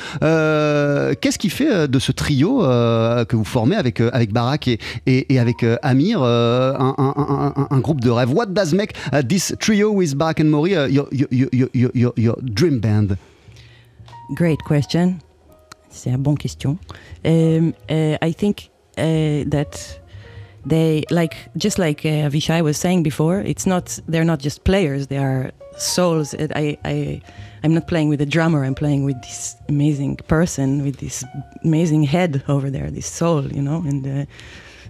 Qu'est-ce 1.21 1.39
qui 1.39 1.51
fait 1.51 1.89
de 1.89 1.99
ce 1.99 2.13
trio 2.13 2.61
que 2.61 3.37
vous 3.37 3.45
formez 3.45 3.77
avec, 3.77 4.01
avec 4.01 4.33
Barak 4.33 4.69
et, 4.69 4.79
et- 5.07 5.39
avec 5.39 5.65
Amir 5.83 6.23
un 6.23 7.81
groupe 7.81 8.01
de 8.01 8.11
rêve? 8.11 8.33
What 8.33 8.47
does 8.47 8.73
make 8.75 8.95
uh, 9.13 9.23
this 9.23 9.55
trio 9.59 9.91
with 9.91 10.17
Bach 10.17 10.41
and 10.41 10.51
Mori 10.51 10.77
uh, 10.77 10.87
your, 10.87 11.09
your, 11.11 11.29
your, 11.31 11.91
your, 11.95 12.13
your, 12.17 12.37
dream 12.55 12.81
band 12.81 13.19
Great 14.35 14.63
question. 14.63 15.21
C'est 15.91 16.11
une 16.11 16.23
bonne 16.23 16.37
question. 16.37 16.79
Um, 17.25 17.73
uh, 17.89 18.19
I 18.21 18.33
think 18.33 18.71
uh, 18.99 19.45
that 19.47 20.01
they 20.67 21.05
like 21.11 21.35
just 21.57 21.79
like 21.79 22.05
uh, 22.05 22.29
was 22.63 22.77
saying 22.77 23.03
before. 23.03 23.41
It's 23.41 23.67
not 23.67 23.99
they're 24.07 24.25
not 24.25 24.41
just 24.41 24.65
players; 24.65 25.07
they 25.07 25.17
are 25.17 25.51
souls. 25.79 26.35
I 26.35 26.77
I 26.85 27.23
I'm 27.65 27.73
not 27.73 27.87
playing 27.87 28.11
with 28.11 28.21
a 28.21 28.27
drummer. 28.27 28.65
I'm 28.65 28.75
playing 28.75 29.05
with 29.05 29.21
this 29.23 29.57
amazing 29.69 30.17
person 30.29 30.85
with 30.85 30.99
this 30.99 31.25
amazing 31.65 32.03
head 32.05 32.43
over 32.49 32.71
there, 32.71 32.91
this 32.91 33.07
soul, 33.07 33.51
you 33.51 33.63
know. 33.63 33.83
And 33.87 34.07
uh, 34.07 34.25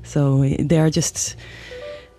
so 0.03 0.45
they 0.59 0.79
are 0.79 0.91
just. 0.91 1.37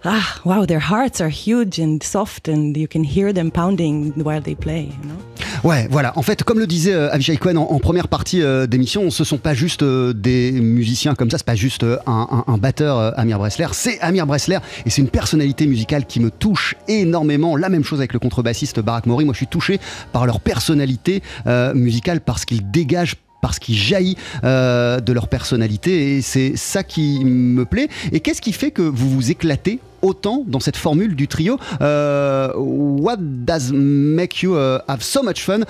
Ah, 0.06 0.22
wow, 0.46 0.66
their 0.66 0.80
hearts 0.80 1.20
are 1.20 1.30
huge 1.30 1.80
and 1.80 2.00
soft, 2.02 2.48
and 2.48 2.74
you 2.78 2.88
can 2.88 3.04
hear 3.04 3.34
them 3.34 3.52
pounding 3.52 4.14
while 4.24 4.42
they 4.42 4.56
play, 4.56 4.84
you 4.84 5.10
know? 5.10 5.16
Ouais, 5.64 5.88
voilà. 5.92 6.14
En 6.18 6.22
fait, 6.22 6.44
comme 6.44 6.58
le 6.60 6.68
disait 6.68 6.94
euh, 6.94 7.12
Avishai 7.12 7.36
Cohen 7.36 7.58
en, 7.58 7.80
première 7.80 8.08
partie 8.08 8.42
euh, 8.42 8.66
d'émission, 8.66 9.10
ce 9.12 9.26
sont 9.26 9.38
pas 9.38 9.54
juste 9.54 9.84
euh, 9.84 10.14
des 10.14 10.52
musiciens 10.54 11.16
comme 11.16 11.30
ça, 11.30 11.38
c'est 11.38 11.46
pas 11.46 11.56
juste 11.56 11.84
euh, 11.84 11.98
un, 12.08 12.46
un- 12.48 12.58
batteur 12.58 13.18
Amir 13.20 13.40
Bressler, 13.40 13.68
c'est 13.74 14.00
Amir 14.00 14.26
Bressler 14.26 14.60
et 14.86 14.90
c'est 14.90 15.02
une 15.02 15.10
personnalité 15.10 15.68
musicale 15.68 16.06
qui 16.06 16.22
me 16.22 16.32
touche 16.32 16.76
énormément. 16.88 17.58
La 17.58 17.68
même 17.68 17.84
chose 17.84 18.00
avec 18.00 18.14
le 18.14 18.20
contrebassiste 18.20 18.80
Barak 18.80 19.06
Mori. 19.06 19.26
Moi, 19.26 19.34
je 19.34 19.40
suis 19.40 19.48
touché 19.48 19.80
par 20.14 20.26
leur 20.26 20.40
personnalité 20.40 21.22
musicale 21.74 22.22
parce 22.22 22.46
qu'ils 22.46 22.70
dégagent 22.72 23.16
parce 23.42 23.60
qu'ils 23.60 23.76
jaillit 23.76 24.18
euh, 24.44 25.00
de 25.00 25.14
leur 25.14 25.28
personnalité 25.28 26.18
et 26.18 26.22
c'est 26.22 26.56
ça 26.56 26.84
qui 26.84 27.24
me 27.26 27.66
plaît. 27.66 27.90
Et 28.12 28.20
qu'est-ce 28.20 28.42
qui 28.42 28.54
fait 28.54 28.72
que 28.72 28.82
vous 28.82 29.10
vous 29.10 29.32
éclatez 29.32 29.80
autant 30.02 30.44
dans 30.48 30.60
cette 30.60 30.78
formule 30.78 31.16
du 31.16 31.28
trio 31.28 31.58
Euh, 31.82 32.52
What 32.56 33.18
does 33.20 33.72
make 33.74 34.42
you 34.42 34.56
uh, 34.56 34.80
have 34.88 35.02
so 35.02 35.24
much 35.24 35.42
fun 35.44 35.62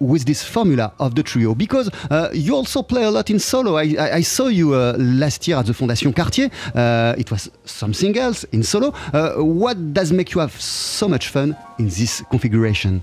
with 0.00 0.24
this 0.26 0.42
formula 0.42 0.92
of 0.98 1.14
the 1.14 1.22
trio? 1.22 1.54
Because 1.54 1.90
uh, 2.10 2.28
you 2.34 2.54
also 2.54 2.82
play 2.82 3.04
a 3.04 3.10
lot 3.10 3.30
in 3.30 3.38
solo. 3.38 3.76
I, 3.76 3.96
I, 3.98 4.16
I 4.18 4.22
saw 4.22 4.48
you 4.48 4.74
uh, 4.74 4.94
last 4.98 5.46
year 5.48 5.56
at 5.58 5.66
the 5.66 5.72
Fondation 5.72 6.12
Cartier. 6.12 6.50
Uh, 6.74 7.14
it 7.18 7.30
was 7.30 7.50
something 7.64 8.16
else 8.18 8.44
in 8.52 8.62
solo. 8.62 8.92
Uh, 9.12 9.34
what 9.42 9.92
does 9.94 10.12
make 10.12 10.32
you 10.34 10.40
have 10.40 10.52
so 10.60 11.08
much 11.08 11.28
fun 11.28 11.56
in 11.78 11.86
this 11.88 12.22
configuration? 12.30 13.02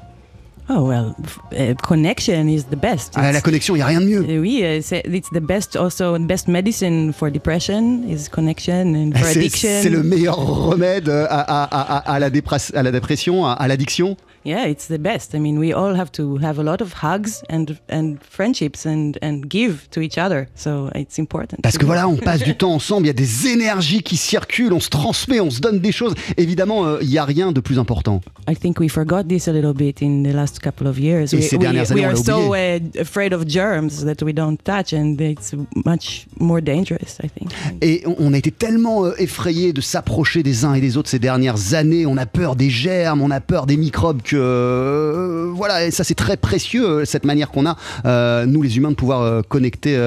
Oh 0.69 0.87
well, 0.87 1.13
uh, 1.51 1.73
connection 1.83 2.47
is 2.47 2.63
the 2.71 2.75
best. 2.77 3.13
Ah, 3.15 3.31
La 3.33 3.41
connexion, 3.41 3.75
il 3.75 3.79
n'y 3.79 3.83
a 3.83 3.87
rien 3.87 3.99
de 3.99 4.05
mieux. 4.05 4.21
uh, 4.23 4.39
oui, 4.39 4.63
c'est- 4.81 5.03
it's 5.05 5.29
the 5.31 5.41
best. 5.41 5.75
Also, 5.75 6.17
the 6.17 6.21
best 6.25 6.47
medicine 6.47 7.11
for 7.11 7.29
depression 7.29 8.03
is 8.09 8.29
connection 8.31 8.95
and 8.95 9.11
for 9.17 9.27
addiction. 9.27 9.69
c'est 9.81 9.89
le 9.89 10.03
meilleur 10.03 10.37
remède 10.37 11.09
à, 11.09 11.25
à- 11.25 11.63
à- 11.63 11.97
à- 11.97 12.13
à 12.13 12.19
la, 12.19 12.29
dépression, 12.29 13.45
à 13.45 13.67
l'addiction. 13.67 14.15
Yeah, 14.45 14.67
it's 14.67 14.87
the 14.87 14.97
best. 14.97 15.33
I 15.33 15.39
mean, 15.39 15.57
we 15.57 15.73
all 15.73 15.95
have 15.95 16.11
to 16.13 16.37
have 16.41 16.59
a 16.59 16.63
lot 16.63 16.81
of 16.81 16.93
hugs 17.01 17.43
and 17.49 17.77
and 17.89 18.17
friendships 18.21 18.85
and 18.85 19.13
and 19.21 19.45
give 19.47 19.87
to 19.91 20.01
each 20.01 20.17
other. 20.17 20.47
So 20.55 20.89
it's 20.95 21.17
important. 21.17 21.61
Parce 21.61 21.77
que 21.77 21.85
voilà, 21.85 22.07
on 22.09 22.17
passe 22.17 22.43
du 22.43 22.53
temps 22.57 22.73
ensemble, 22.73 23.05
il 23.05 23.07
y 23.07 23.11
a 23.11 23.13
des 23.13 23.47
énergies 23.47 24.03
qui 24.03 24.17
circulent, 24.17 24.73
on 24.73 24.79
se 24.81 24.89
transmet, 24.89 25.39
on 25.39 25.49
se 25.49 25.61
donne 25.61 25.79
des 25.79 25.91
choses. 25.93 26.13
Évidemment, 26.37 26.85
euh, 26.85 26.97
il 27.01 27.07
n'y 27.09 27.17
a 27.17 27.25
rien 27.25 27.51
de 27.53 27.61
plus 27.61 27.79
important. 27.79 28.21
I 28.49 28.55
think 28.55 28.79
we 28.81 28.89
forgot 28.91 29.23
this 29.23 29.47
a 29.47 29.53
little 29.53 29.73
bit 29.73 30.01
in 30.01 30.23
the 30.23 30.33
last 30.33 30.59
couple 30.61 30.87
of 30.87 30.99
years. 30.99 31.33
Et 31.33 31.37
we, 31.37 31.43
ces 31.43 31.55
we- 31.55 31.59
dernières 31.61 31.83
we 31.83 31.91
années, 31.91 32.05
on 32.07 32.09
are 32.09 32.17
so 32.17 32.53
uh, 32.53 32.79
afraid 32.99 33.31
of 33.33 33.47
germs 33.47 34.03
that 34.05 34.23
we 34.25 34.33
don't 34.33 34.57
touch, 34.63 34.93
and 34.93 35.15
it's 35.21 35.53
much 35.85 36.25
more 36.39 36.61
dangerous. 36.61 37.17
I 37.23 37.29
think. 37.29 37.51
Et 37.81 38.03
on- 38.05 38.15
on 38.19 38.33
a 38.33 38.37
été 38.37 38.51
tellement 38.51 39.05
euh, 39.05 39.13
effrayés 39.19 39.71
de 39.71 39.79
s'approcher 39.81 40.43
des 40.43 40.65
uns 40.65 40.73
et 40.73 40.81
des 40.81 40.97
autres 40.97 41.09
ces 41.09 41.19
dernières 41.19 41.73
années. 41.75 42.05
On 42.05 42.17
a 42.17 42.25
peur 42.25 42.57
des 42.57 42.69
germes, 42.69 43.21
on 43.21 43.31
a 43.31 43.39
peur 43.39 43.65
des 43.65 43.77
microbes. 43.77 44.21
Que 44.21 44.32
euh, 44.35 45.51
voilà, 45.53 45.85
et 45.85 45.91
ça 45.91 46.03
c'est 46.03 46.15
très 46.15 46.37
précieux 46.37 46.85
euh, 46.87 47.05
cette 47.05 47.25
manière 47.25 47.49
qu'on 47.51 47.65
a 47.65 47.75
euh, 48.05 48.45
nous 48.45 48.61
les 48.61 48.77
humains 48.77 48.91
de 48.91 48.95
pouvoir 48.95 49.43
connecter 49.47 49.97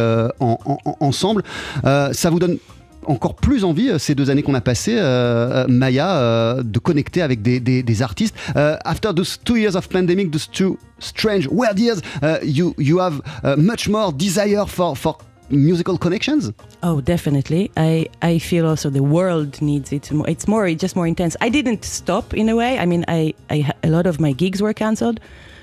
en- 0.40 0.58
en- 0.64 0.78
en- 0.84 0.96
ensemble. 1.00 1.42
Ça 1.84 2.30
vous 2.30 2.38
donne 2.38 2.58
encore 3.06 3.34
plus 3.36 3.62
envie 3.64 3.90
ces 3.98 4.14
deux 4.16 4.30
années 4.30 4.42
qu'on 4.42 4.54
a 4.54 4.60
passées, 4.60 4.96
Maya, 5.68 6.56
de 6.62 6.78
connecter 6.78 7.22
avec 7.22 7.40
des, 7.42 8.02
artistes. 8.02 8.34
Euh, 8.56 8.76
after 8.84 9.10
those 9.14 9.38
two 9.44 9.56
years 9.56 9.76
of 9.76 9.88
pandemic, 9.88 10.30
those 10.30 10.48
two 10.50 10.76
strange, 10.98 11.46
weird 11.50 11.78
years, 11.78 11.98
uh, 12.22 12.38
you 12.44 12.74
you 12.78 12.98
have 12.98 13.20
uh, 13.44 13.54
much 13.56 13.88
more 13.88 14.12
desire 14.12 14.66
for 14.68 14.96
for 14.96 15.18
musical 15.50 15.98
connections. 15.98 16.52
Oh, 16.82 17.00
definitely. 17.00 17.70
I 17.76 18.06
I 18.22 18.38
feel 18.38 18.66
also 18.66 18.90
the 18.90 19.02
world 19.02 19.60
needs 19.60 19.92
it. 19.92 20.10
Mo- 20.12 20.24
It's 20.24 20.46
more, 20.48 20.66
it's 20.66 20.80
just 20.82 20.96
more 20.96 21.06
intense. 21.08 21.36
I 21.40 21.48
didn't 21.50 21.84
stop 21.84 22.34
in 22.34 22.48
a 22.48 22.54
way. 22.56 22.78
I 22.78 22.86
mean, 22.86 23.04
I, 23.08 23.34
I 23.50 23.70
a 23.82 23.88
lot 23.90 24.06
of 24.06 24.18
my 24.20 24.32
gigs 24.32 24.60
were 24.60 24.74
cancelled, 24.74 25.20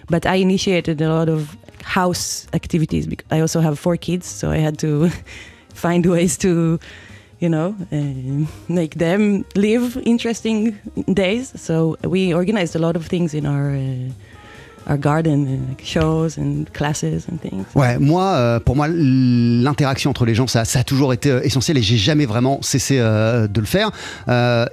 but 0.10 0.26
I 0.26 0.36
initiated 0.42 1.02
a 1.02 1.10
lot 1.10 1.30
of 1.30 1.56
house 1.84 2.48
activities. 2.54 3.08
Because 3.08 3.28
I 3.32 3.42
also 3.42 3.60
have 3.62 3.78
four 3.78 3.98
kids, 3.98 4.26
so 4.28 4.52
I 4.52 4.58
had 4.58 4.78
to 4.80 5.10
find 5.74 6.06
ways 6.06 6.38
to, 6.38 6.80
you 7.40 7.50
know, 7.50 7.76
uh, 7.92 8.48
make 8.68 8.96
them 8.96 9.44
live 9.56 9.98
interesting 10.06 10.80
days. 11.14 11.52
So 11.62 11.98
we 12.04 12.34
organized 12.34 12.76
a 12.76 12.80
lot 12.80 12.96
of 12.96 13.06
things 13.08 13.34
in 13.34 13.46
our. 13.46 13.72
Uh, 13.76 14.12
our 14.90 14.98
garden, 14.98 15.60
like 15.70 15.82
shows 15.86 16.38
and 16.38 16.66
classes 16.74 17.24
and 17.32 17.38
things. 17.42 17.66
Ouais, 17.76 17.98
moi, 18.00 18.34
euh, 18.36 18.60
pour 18.60 18.76
moi, 18.76 18.88
l'interaction 18.90 20.10
entre 20.10 20.26
les 20.26 20.36
gens, 20.36 20.48
ça, 20.48 20.66
ça 20.66 20.80
a 20.80 20.84
toujours 20.84 21.14
été 21.14 21.32
euh, 21.32 21.42
essentiel 21.44 21.78
et 21.78 21.82
j'ai 21.82 21.98
jamais 21.98 22.26
vraiment 22.26 22.60
cessé 22.62 22.98
euh, 23.00 23.48
de 23.48 23.60
le 23.60 23.66
faire. 23.66 23.92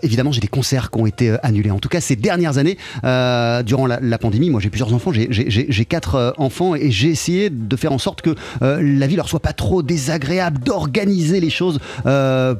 Évidemment, 0.02 0.32
j'ai 0.32 0.40
des 0.40 0.48
concerts 0.48 0.90
qui 0.90 1.00
ont 1.00 1.06
été 1.06 1.36
annulés. 1.42 1.70
En 1.70 1.78
tout 1.78 1.88
cas, 1.88 2.00
ces 2.00 2.16
dernières 2.16 2.58
années, 2.58 2.76
durant 3.02 3.86
la, 3.86 3.98
la 4.00 4.18
pandémie, 4.18 4.50
moi 4.50 4.60
j'ai 4.60 4.70
plusieurs 4.70 4.92
enfants, 4.92 5.12
j'ai- 5.12 5.84
quatre 5.84 6.34
enfants 6.38 6.74
et 6.74 6.90
j'ai 6.90 7.08
essayé 7.08 7.50
de 7.50 7.76
faire 7.76 7.92
en 7.92 7.98
sorte 7.98 8.22
que 8.22 8.34
la 8.60 9.06
vie 9.06 9.16
leur 9.16 9.28
soit 9.28 9.40
pas 9.40 9.52
trop 9.52 9.82
désagréable, 9.82 10.60
d'organiser 10.60 11.40
les 11.40 11.50
choses 11.50 11.78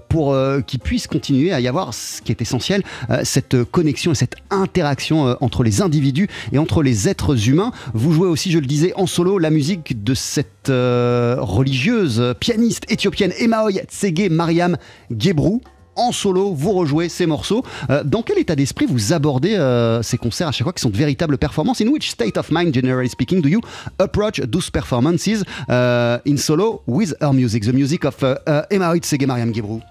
pour 0.08 0.36
qu'ils 0.66 0.80
puissent 0.80 1.06
continuer 1.06 1.52
à 1.52 1.60
y 1.60 1.68
avoir 1.68 1.94
ce 1.94 2.20
qui 2.22 2.32
est 2.32 2.42
essentiel, 2.42 2.82
cette 3.22 3.62
connexion 3.64 4.12
et 4.12 4.14
cette 4.14 4.36
interaction 4.50 5.36
entre 5.40 5.62
les 5.62 5.82
individus 5.82 6.28
et 6.52 6.58
entre 6.58 6.82
les 6.82 7.08
êtres 7.08 7.34
humains. 7.48 7.72
Vous 7.94 8.12
jouez 8.12 8.28
aussi, 8.28 8.50
je 8.50 8.58
le 8.58 8.66
disais, 8.66 8.92
en 8.96 9.06
solo 9.06 9.38
la 9.38 9.50
musique 9.50 10.02
de 10.02 10.14
cette 10.14 10.68
euh, 10.68 11.36
religieuse 11.38 12.34
pianiste 12.40 12.84
éthiopienne 12.90 13.32
Emaoy 13.38 13.80
Tsege 13.88 14.30
Mariam 14.30 14.76
Gebrou 15.16 15.60
en 15.96 16.12
solo, 16.12 16.54
vous 16.54 16.72
rejouez 16.72 17.08
ces 17.08 17.26
morceaux. 17.26 17.62
Euh, 17.90 18.02
dans 18.04 18.22
quel 18.22 18.38
état 18.38 18.56
d'esprit 18.56 18.86
vous 18.86 19.12
abordez 19.12 19.56
euh, 19.56 20.02
ces 20.02 20.16
concerts 20.16 20.48
à 20.48 20.52
chaque 20.52 20.64
fois 20.64 20.72
qui 20.72 20.80
sont 20.80 20.88
de 20.88 20.96
véritables 20.96 21.36
performances? 21.36 21.82
In 21.82 21.88
which 21.88 22.10
state 22.10 22.38
of 22.38 22.50
mind, 22.50 22.72
generally 22.72 23.08
speaking, 23.08 23.42
do 23.42 23.48
you 23.48 23.60
approach 23.98 24.40
those 24.50 24.70
performances 24.70 25.42
in 25.68 26.36
solo 26.38 26.82
with 26.86 27.14
her 27.20 27.32
music, 27.32 27.64
the 27.64 27.72
music 27.72 28.04
of 28.04 28.22
uh, 28.22 28.62
Oitzege, 28.70 29.26
Mariam 29.26 29.52
Gebrou? 29.52 29.82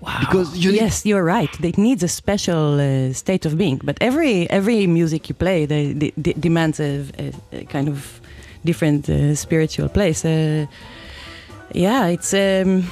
Wow. 0.00 0.18
Because 0.20 0.56
you 0.56 0.72
yes, 0.72 1.04
you're 1.04 1.24
right. 1.24 1.50
It 1.64 1.76
needs 1.78 2.02
a 2.02 2.08
special 2.08 2.78
uh, 2.78 3.12
state 3.14 3.46
of 3.46 3.56
being. 3.56 3.80
But 3.82 3.96
every 4.00 4.46
every 4.50 4.86
music 4.86 5.28
you 5.28 5.34
play, 5.34 5.66
they, 5.66 5.92
they, 5.94 6.12
they 6.16 6.34
demands 6.34 6.78
a, 6.80 7.02
a, 7.18 7.32
a 7.60 7.64
kind 7.64 7.88
of 7.88 8.20
different 8.64 9.08
uh, 9.08 9.34
spiritual 9.34 9.88
place. 9.88 10.24
Uh, 10.24 10.66
yeah, 11.74 12.06
it's 12.08 12.32
um, 12.34 12.84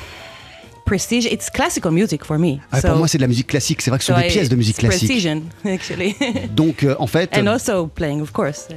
prestige. 0.86 1.26
It's 1.26 1.50
classical 1.50 1.90
music 1.90 2.24
for 2.24 2.38
me. 2.38 2.60
Ah, 2.72 2.80
pour 2.80 2.96
moi, 2.96 3.08
c'est 3.08 3.18
de 3.18 3.22
la 3.22 3.28
musique 3.28 3.48
classique. 3.48 3.82
C'est 3.82 3.90
vrai 3.90 3.98
que 3.98 4.04
ce 4.04 4.12
sont 4.12 4.18
so 4.18 4.22
des 4.22 4.28
I- 4.28 4.32
pièces 4.32 4.48
de 4.48 4.56
musique 4.56 4.76
it's 4.78 4.88
classique. 4.88 5.08
Precision, 5.08 5.42
actually. 5.64 6.14
Donc, 6.54 6.82
euh, 6.84 6.96
en 6.98 7.06
fait, 7.06 7.30
and 7.36 7.46
also 7.46 7.86
playing, 7.86 8.22
of 8.22 8.32
course, 8.32 8.68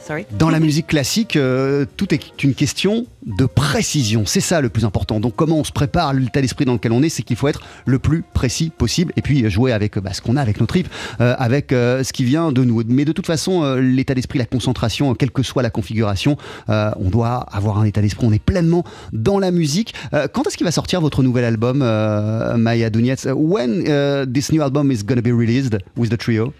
sorry. 0.00 0.26
dans 0.38 0.50
la 0.50 0.60
musique 0.60 0.86
classique, 0.86 1.36
euh, 1.36 1.84
tout 1.96 2.12
est 2.14 2.42
une 2.42 2.54
question 2.54 3.06
de 3.24 3.46
précision. 3.46 4.24
C'est 4.26 4.40
ça 4.40 4.60
le 4.60 4.68
plus 4.68 4.84
important. 4.84 5.20
Donc, 5.20 5.36
comment 5.36 5.58
on 5.58 5.64
se 5.64 5.72
prépare, 5.72 6.12
l'état 6.14 6.40
d'esprit 6.40 6.64
dans 6.64 6.74
lequel 6.74 6.92
on 6.92 7.02
est, 7.02 7.08
c'est 7.08 7.22
qu'il 7.22 7.36
faut 7.36 7.48
être 7.48 7.60
le 7.86 7.98
plus 7.98 8.22
précis 8.22 8.70
possible 8.76 9.12
et 9.16 9.22
puis 9.22 9.48
jouer 9.50 9.72
avec 9.72 9.98
bah, 9.98 10.12
ce 10.12 10.20
qu'on 10.20 10.36
a 10.36 10.40
avec 10.40 10.60
nos 10.60 10.66
tripes, 10.66 10.88
euh, 11.20 11.34
avec 11.38 11.72
euh, 11.72 12.02
ce 12.04 12.12
qui 12.12 12.24
vient 12.24 12.52
de 12.52 12.64
nous. 12.64 12.82
Mais 12.86 13.04
de 13.04 13.12
toute 13.12 13.26
façon, 13.26 13.74
l'état 13.76 14.14
d'esprit, 14.14 14.38
la 14.38 14.46
concentration, 14.46 15.14
quelle 15.14 15.30
que 15.30 15.42
soit 15.42 15.62
la 15.62 15.70
configuration, 15.70 16.36
on 16.68 17.10
doit 17.10 17.46
avoir 17.52 17.78
un 17.78 17.84
état 17.84 18.00
d'esprit. 18.00 18.26
On 18.26 18.32
est 18.32 18.42
pleinement 18.42 18.84
dans 19.12 19.38
la 19.38 19.50
musique. 19.50 19.94
Quand 20.32 20.46
est-ce 20.46 20.56
qu'il 20.56 20.64
va 20.64 20.72
sortir 20.72 21.00
votre 21.00 21.22
nouvel 21.22 21.44
album, 21.44 21.78
Maya 21.78 22.90
Dunietz 22.90 23.26
When 23.26 23.82
uh, 23.82 24.24
this 24.26 24.50
new 24.50 24.62
album 24.62 24.90
is 24.90 25.04
going 25.04 25.16
to 25.16 25.22
be 25.22 25.32
released 25.32 25.76
with 25.96 26.10
the 26.10 26.16
trio? 26.16 26.52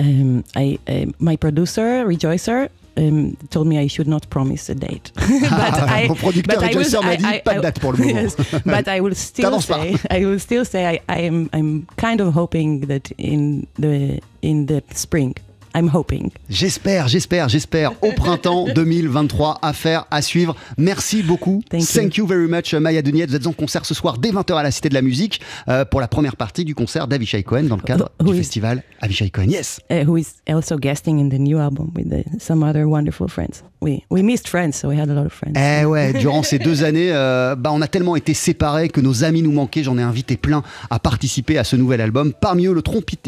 Um, 0.00 0.44
I, 0.56 0.78
uh, 0.88 1.12
my 1.18 1.36
producer, 1.36 2.06
Rejoicer, 2.06 2.70
um, 2.96 3.36
told 3.50 3.66
me 3.66 3.78
I 3.78 3.86
should 3.86 4.08
not 4.08 4.26
promise 4.30 4.70
a 4.70 4.74
date. 4.74 5.12
Ah, 5.50 6.04
mon 6.08 6.14
producteur 6.16 6.58
but 6.58 6.64
I 6.64 6.74
m'a 6.74 7.16
dit 7.16 7.24
I- 7.26 7.40
pas 7.44 7.54
de 7.56 7.60
date 7.60 7.80
pour 7.80 7.92
le 7.92 7.98
moment. 8.04 8.14
Yes, 8.22 8.34
but 8.64 8.88
I 8.88 9.00
will 9.00 9.14
still 9.14 9.60
say, 9.60 9.96
I 10.10 10.24
will 10.24 10.38
still 10.40 10.64
say, 10.64 10.86
I, 10.86 11.00
I 11.08 11.20
am, 11.26 11.50
I'm 11.52 11.86
kind 11.96 12.20
of 12.20 12.32
hoping 12.34 12.86
that 12.88 13.12
in 13.18 13.66
the 13.78 14.20
in 14.42 14.66
the 14.66 14.82
spring, 14.94 15.34
I'm 15.76 15.90
hoping. 15.94 16.30
J'espère, 16.48 17.08
j'espère, 17.08 17.48
j'espère 17.48 17.92
au 18.02 18.12
printemps 18.12 18.66
2023. 18.74 19.58
Affaire 19.62 20.06
à 20.10 20.20
suivre. 20.22 20.56
Merci 20.78 21.22
beaucoup. 21.22 21.62
Thank 21.70 22.16
you. 22.16 22.26
very 22.26 22.48
much, 22.48 22.74
Maya 22.74 23.02
Duniet. 23.02 23.26
Vous 23.26 23.36
êtes 23.36 23.46
en 23.46 23.52
concert 23.52 23.84
ce 23.86 23.94
soir 23.94 24.18
dès 24.18 24.30
20h 24.32 24.54
à 24.56 24.62
la 24.62 24.70
Cité 24.70 24.88
de 24.88 24.94
la 24.94 25.02
Musique 25.02 25.40
euh, 25.68 25.84
pour 25.84 26.00
la 26.00 26.08
première 26.08 26.36
partie 26.36 26.64
du 26.64 26.74
concert 26.74 27.06
d'Avishai 27.06 27.42
Cohen 27.42 27.64
dans 27.64 27.76
le 27.76 27.82
cadre 27.82 28.10
Who 28.20 28.26
du 28.32 28.34
is- 28.34 28.38
festival 28.38 28.82
Avishai 29.00 29.30
Cohen. 29.30 29.46
Yes. 29.48 29.80
Uh, 29.90 30.04
who 30.06 30.16
is 30.16 30.26
also 30.52 30.76
guesting 30.76 31.18
in 31.20 31.28
the 31.28 31.38
new 31.40 31.58
album 31.58 31.90
with 31.96 32.08
the, 32.10 32.24
some 32.42 32.62
other 32.62 32.86
wonderful 32.86 33.28
friends. 33.28 33.62
We 33.82 34.02
we 34.10 34.22
missed 34.22 34.46
friends, 34.48 34.72
so 34.76 34.88
we 34.88 34.98
had 35.00 35.08
a 35.08 35.14
lot 35.14 35.24
of 35.24 35.32
friends. 35.32 35.54
Eh 35.56 35.86
ouais, 35.86 36.12
durant 36.20 36.42
ces 36.42 36.58
deux 36.58 36.84
années, 36.84 37.10
euh, 37.12 37.54
bah, 37.56 37.70
on 37.72 37.80
a 37.80 37.88
tellement 37.88 38.14
été 38.14 38.34
séparés 38.34 38.88
que 38.90 39.00
nos 39.00 39.24
amis 39.24 39.40
nous 39.40 39.52
manquaient. 39.52 39.82
J'en 39.82 39.96
ai 39.96 40.02
invité 40.02 40.36
plein 40.36 40.62
à 40.90 40.98
participer 40.98 41.56
à 41.56 41.64
ce 41.64 41.76
nouvel 41.76 42.02
album. 42.02 42.34
Parmi 42.38 42.66
eux, 42.66 42.74
le, 42.74 42.82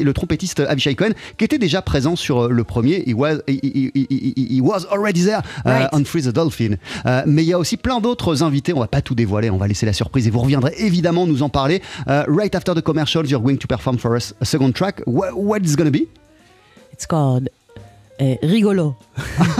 le 0.04 0.12
trompettiste 0.12 0.60
Avishai 0.60 0.94
Cohen, 0.94 1.12
qui 1.38 1.44
était 1.46 1.56
déjà 1.58 1.80
présent 1.80 2.16
sur 2.16 2.31
euh, 2.40 2.48
le 2.48 2.64
premier. 2.64 3.02
He 3.06 3.14
was, 3.14 3.38
he, 3.46 3.60
he- 3.62 4.34
he- 4.36 4.60
was 4.60 4.86
already 4.90 5.24
there 5.24 5.42
uh, 5.66 5.88
on 5.92 6.04
Free 6.04 6.22
the 6.22 6.32
Dolphin. 6.32 6.76
Euh, 7.06 7.22
mais 7.26 7.42
il 7.42 7.48
y 7.48 7.52
a 7.52 7.58
aussi 7.58 7.76
plein 7.76 8.00
d'autres 8.00 8.42
invités. 8.42 8.72
On 8.72 8.80
va 8.80 8.86
pas 8.88 9.00
tout 9.02 9.14
dévoiler. 9.14 9.50
On 9.50 9.56
va 9.58 9.66
laisser 9.68 9.86
la 9.86 9.92
surprise 9.92 10.26
et 10.26 10.30
vous 10.30 10.40
reviendrez 10.40 10.74
évidemment 10.78 11.26
nous 11.26 11.42
en 11.42 11.48
parler. 11.48 11.82
Euh, 12.08 12.24
right 12.28 12.54
after 12.54 12.74
the 12.74 12.80
commercials, 12.82 13.26
you're 13.28 13.40
going 13.42 13.56
to 13.58 13.66
perform 13.66 13.98
for 13.98 14.16
us 14.16 14.34
a 14.40 14.44
second 14.44 14.72
track. 14.72 15.00
What, 15.06 15.32
what 15.34 15.58
is 15.64 15.76
going 15.76 15.86
to 15.86 15.92
be? 15.92 16.08
It's 16.92 17.06
called 17.06 17.48
uh, 18.20 18.36
Rigolo. 18.42 18.96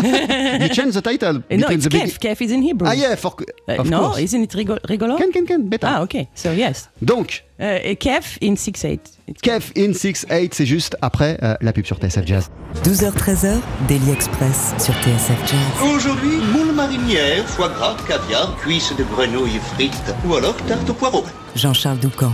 You 0.02 0.68
change 0.68 0.92
the 0.94 1.00
title. 1.02 1.42
Uh, 1.50 1.56
no, 1.56 1.68
it's 1.68 1.86
Kef. 1.88 2.18
Kef 2.18 2.40
is 2.40 2.52
in 2.52 2.62
Hebrew. 2.62 2.86
Ah 2.88 2.92
yeah, 2.94 3.16
for, 3.16 3.34
Uh, 3.68 3.80
of 3.80 3.88
no, 3.90 4.00
course. 4.10 4.20
isn't 4.20 4.42
it 4.42 4.50
Rigo- 4.52 4.78
Rigolo? 4.88 5.16
Can, 5.16 5.32
can, 5.32 5.46
can, 5.46 5.68
better. 5.68 5.86
Ah, 5.88 6.02
okay. 6.02 6.28
So 6.34 6.52
yes. 6.52 6.88
Donc, 7.00 7.42
Uh, 7.62 7.94
Kef 7.94 8.38
in 8.42 8.54
6-8. 8.54 8.98
Kev 9.40 9.70
in 9.76 9.92
6-8, 9.92 10.48
c'est 10.52 10.66
juste 10.66 10.96
après 11.00 11.38
euh, 11.44 11.54
la 11.60 11.72
pub 11.72 11.86
sur 11.86 11.96
TSF 11.96 12.26
Jazz. 12.26 12.50
12h-13h, 12.82 13.60
Daily 13.86 14.10
Express 14.10 14.74
sur 14.82 14.94
TSF 14.94 15.38
Jazz. 15.46 15.94
Aujourd'hui, 15.94 16.38
moule 16.52 16.74
marinière, 16.74 17.46
foie 17.46 17.68
gras, 17.68 17.96
caviar, 18.08 18.56
cuisses 18.56 18.92
de 18.96 19.04
grenouille 19.04 19.60
frites 19.74 20.12
ou 20.26 20.34
alors 20.34 20.56
tarte 20.66 20.90
au 20.90 20.94
poireau. 20.94 21.22
Jean-Charles 21.54 21.98
Doucan. 21.98 22.32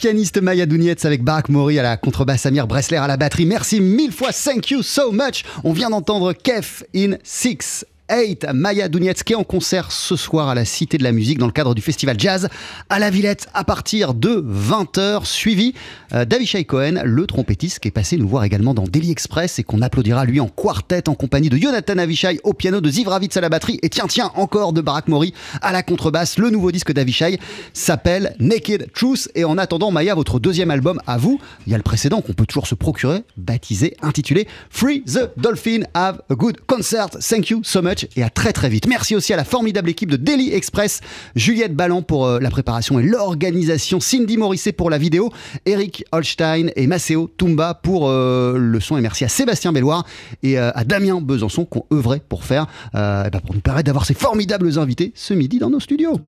Pianiste 0.04 0.42
Maya 0.42 0.66
Dounietz 0.66 1.06
avec 1.06 1.24
Barak 1.24 1.48
Mori 1.48 1.80
à 1.80 1.82
la 1.82 1.96
contrebasse, 1.96 2.46
Amir 2.46 2.68
Bressler 2.68 2.98
à 2.98 3.08
la 3.08 3.16
batterie. 3.16 3.46
Merci 3.46 3.80
mille 3.80 4.12
fois, 4.12 4.32
thank 4.34 4.70
you 4.70 4.84
so 4.84 5.14
much. 5.14 5.46
On 5.64 5.72
vient 5.72 5.90
d'entendre 5.90 6.34
Kef 6.34 6.84
in 6.94 7.14
Six 7.24 7.86
8, 8.14 8.48
Maya 8.54 8.90
Dounietz 8.90 9.24
qui 9.24 9.34
est 9.34 9.36
en 9.36 9.44
concert 9.44 9.92
ce 9.92 10.16
soir 10.16 10.48
à 10.48 10.56
la 10.56 10.66
Cité 10.66 11.00
de 11.00 11.04
la 11.04 11.12
Musique 11.12 11.40
dans 11.40 11.48
le 11.48 11.52
cadre 11.52 11.74
du 11.74 11.82
festival 11.82 12.20
Jazz 12.20 12.48
à 12.90 13.00
la 13.00 13.10
Villette 13.10 13.48
à 13.56 13.64
partir 13.64 14.14
de 14.14 14.46
20h, 14.48 15.26
suivi 15.26 15.74
euh, 16.14 16.24
d'Avishai 16.24 16.64
Cohen, 16.66 17.02
le 17.04 17.26
trompettiste 17.26 17.80
qui 17.80 17.88
est 17.88 17.92
passé 17.92 18.18
nous 18.18 18.28
voir 18.28 18.44
également 18.44 18.76
dans 18.76 18.84
Daily 18.84 19.10
Express 19.10 19.58
et 19.58 19.64
qu'on 19.64 19.82
applaudira 19.82 20.26
lui 20.26 20.40
en 20.40 20.48
quartet 20.48 21.10
en 21.10 21.16
compagnie 21.16 21.50
de 21.50 21.58
Jonathan 21.58 21.98
Avishai 21.98 22.40
au 22.44 22.54
piano, 22.54 22.82
de 22.82 22.90
Ziv 22.90 23.08
Ravitz 23.08 23.36
à 23.36 23.42
la 23.42 23.50
batterie 23.50 23.80
et 23.82 23.90
tiens 23.90 24.06
tiens 24.08 24.32
encore 24.36 24.74
de 24.74 24.82
Barak 24.82 25.08
Mori 25.08 25.34
à 25.62 25.72
la 25.72 25.82
contrebasse. 25.82 26.38
Le 26.38 26.52
nouveau 26.52 26.72
disque 26.72 26.94
d'Avishai 26.94 27.40
s'appelle 27.74 28.36
Naked 28.40 28.92
Truth 28.94 29.30
et 29.34 29.44
en 29.44 29.58
attendant 29.58 29.90
Maya, 29.90 30.14
votre 30.14 30.40
deuxième 30.40 30.70
album 30.70 31.02
à 31.08 31.18
vous, 31.18 31.40
il 31.66 31.72
y 31.72 31.74
a 31.74 31.78
le 31.78 31.84
précédent 31.84 32.22
qu'on 32.22 32.34
peut 32.34 32.46
toujours 32.46 32.68
se 32.68 32.76
procurer, 32.76 33.24
baptisé, 33.38 33.98
intitulé 34.04 34.48
Free 34.70 35.04
the 35.04 35.32
Dolphin, 35.38 35.82
have 35.96 36.22
a 36.30 36.36
good 36.36 36.60
concert, 36.68 37.10
thank 37.20 37.50
you 37.50 37.62
so 37.64 37.82
much 37.82 38.03
et 38.16 38.24
à 38.24 38.30
très 38.30 38.54
très 38.54 38.70
vite. 38.70 38.88
Merci 38.88 39.16
aussi 39.16 39.34
à 39.34 39.36
la 39.36 39.44
formidable 39.44 39.90
équipe 39.90 40.10
de 40.10 40.18
Daily 40.18 40.54
Express, 40.54 41.02
Juliette 41.36 41.76
Ballan 41.76 42.02
pour 42.02 42.26
euh, 42.26 42.40
la 42.40 42.50
préparation 42.50 43.00
et 43.00 43.04
l'organisation, 43.04 44.00
Cindy 44.00 44.38
Morisset 44.38 44.72
pour 44.72 44.90
la 44.90 44.98
vidéo, 44.98 45.32
Eric 45.66 46.06
Holstein 46.12 46.70
et 46.76 46.88
Maceo 46.88 47.30
Tumba 47.38 47.74
pour 47.74 48.10
euh, 48.10 48.58
le 48.58 48.80
son 48.80 48.98
et 48.98 49.02
merci 49.02 49.24
à 49.26 49.30
Sébastien 49.30 49.72
Belloir 49.72 50.06
et 50.42 50.58
euh, 50.58 50.72
à 50.74 50.84
Damien 50.84 51.22
Besançon 51.22 51.66
qui 51.66 51.78
ont 51.78 51.86
œuvré 51.92 52.22
pour 52.28 52.44
faire, 52.44 52.68
ben, 52.94 53.30
pour 53.46 53.56
nous 53.56 53.62
permettre 53.62 53.86
d'avoir 53.86 54.06
ces 54.06 54.14
formidables 54.14 54.80
invités 54.80 55.12
ce 55.16 55.34
midi 55.34 55.60
dans 55.60 55.70
nos 55.70 55.80
studios. 55.80 56.20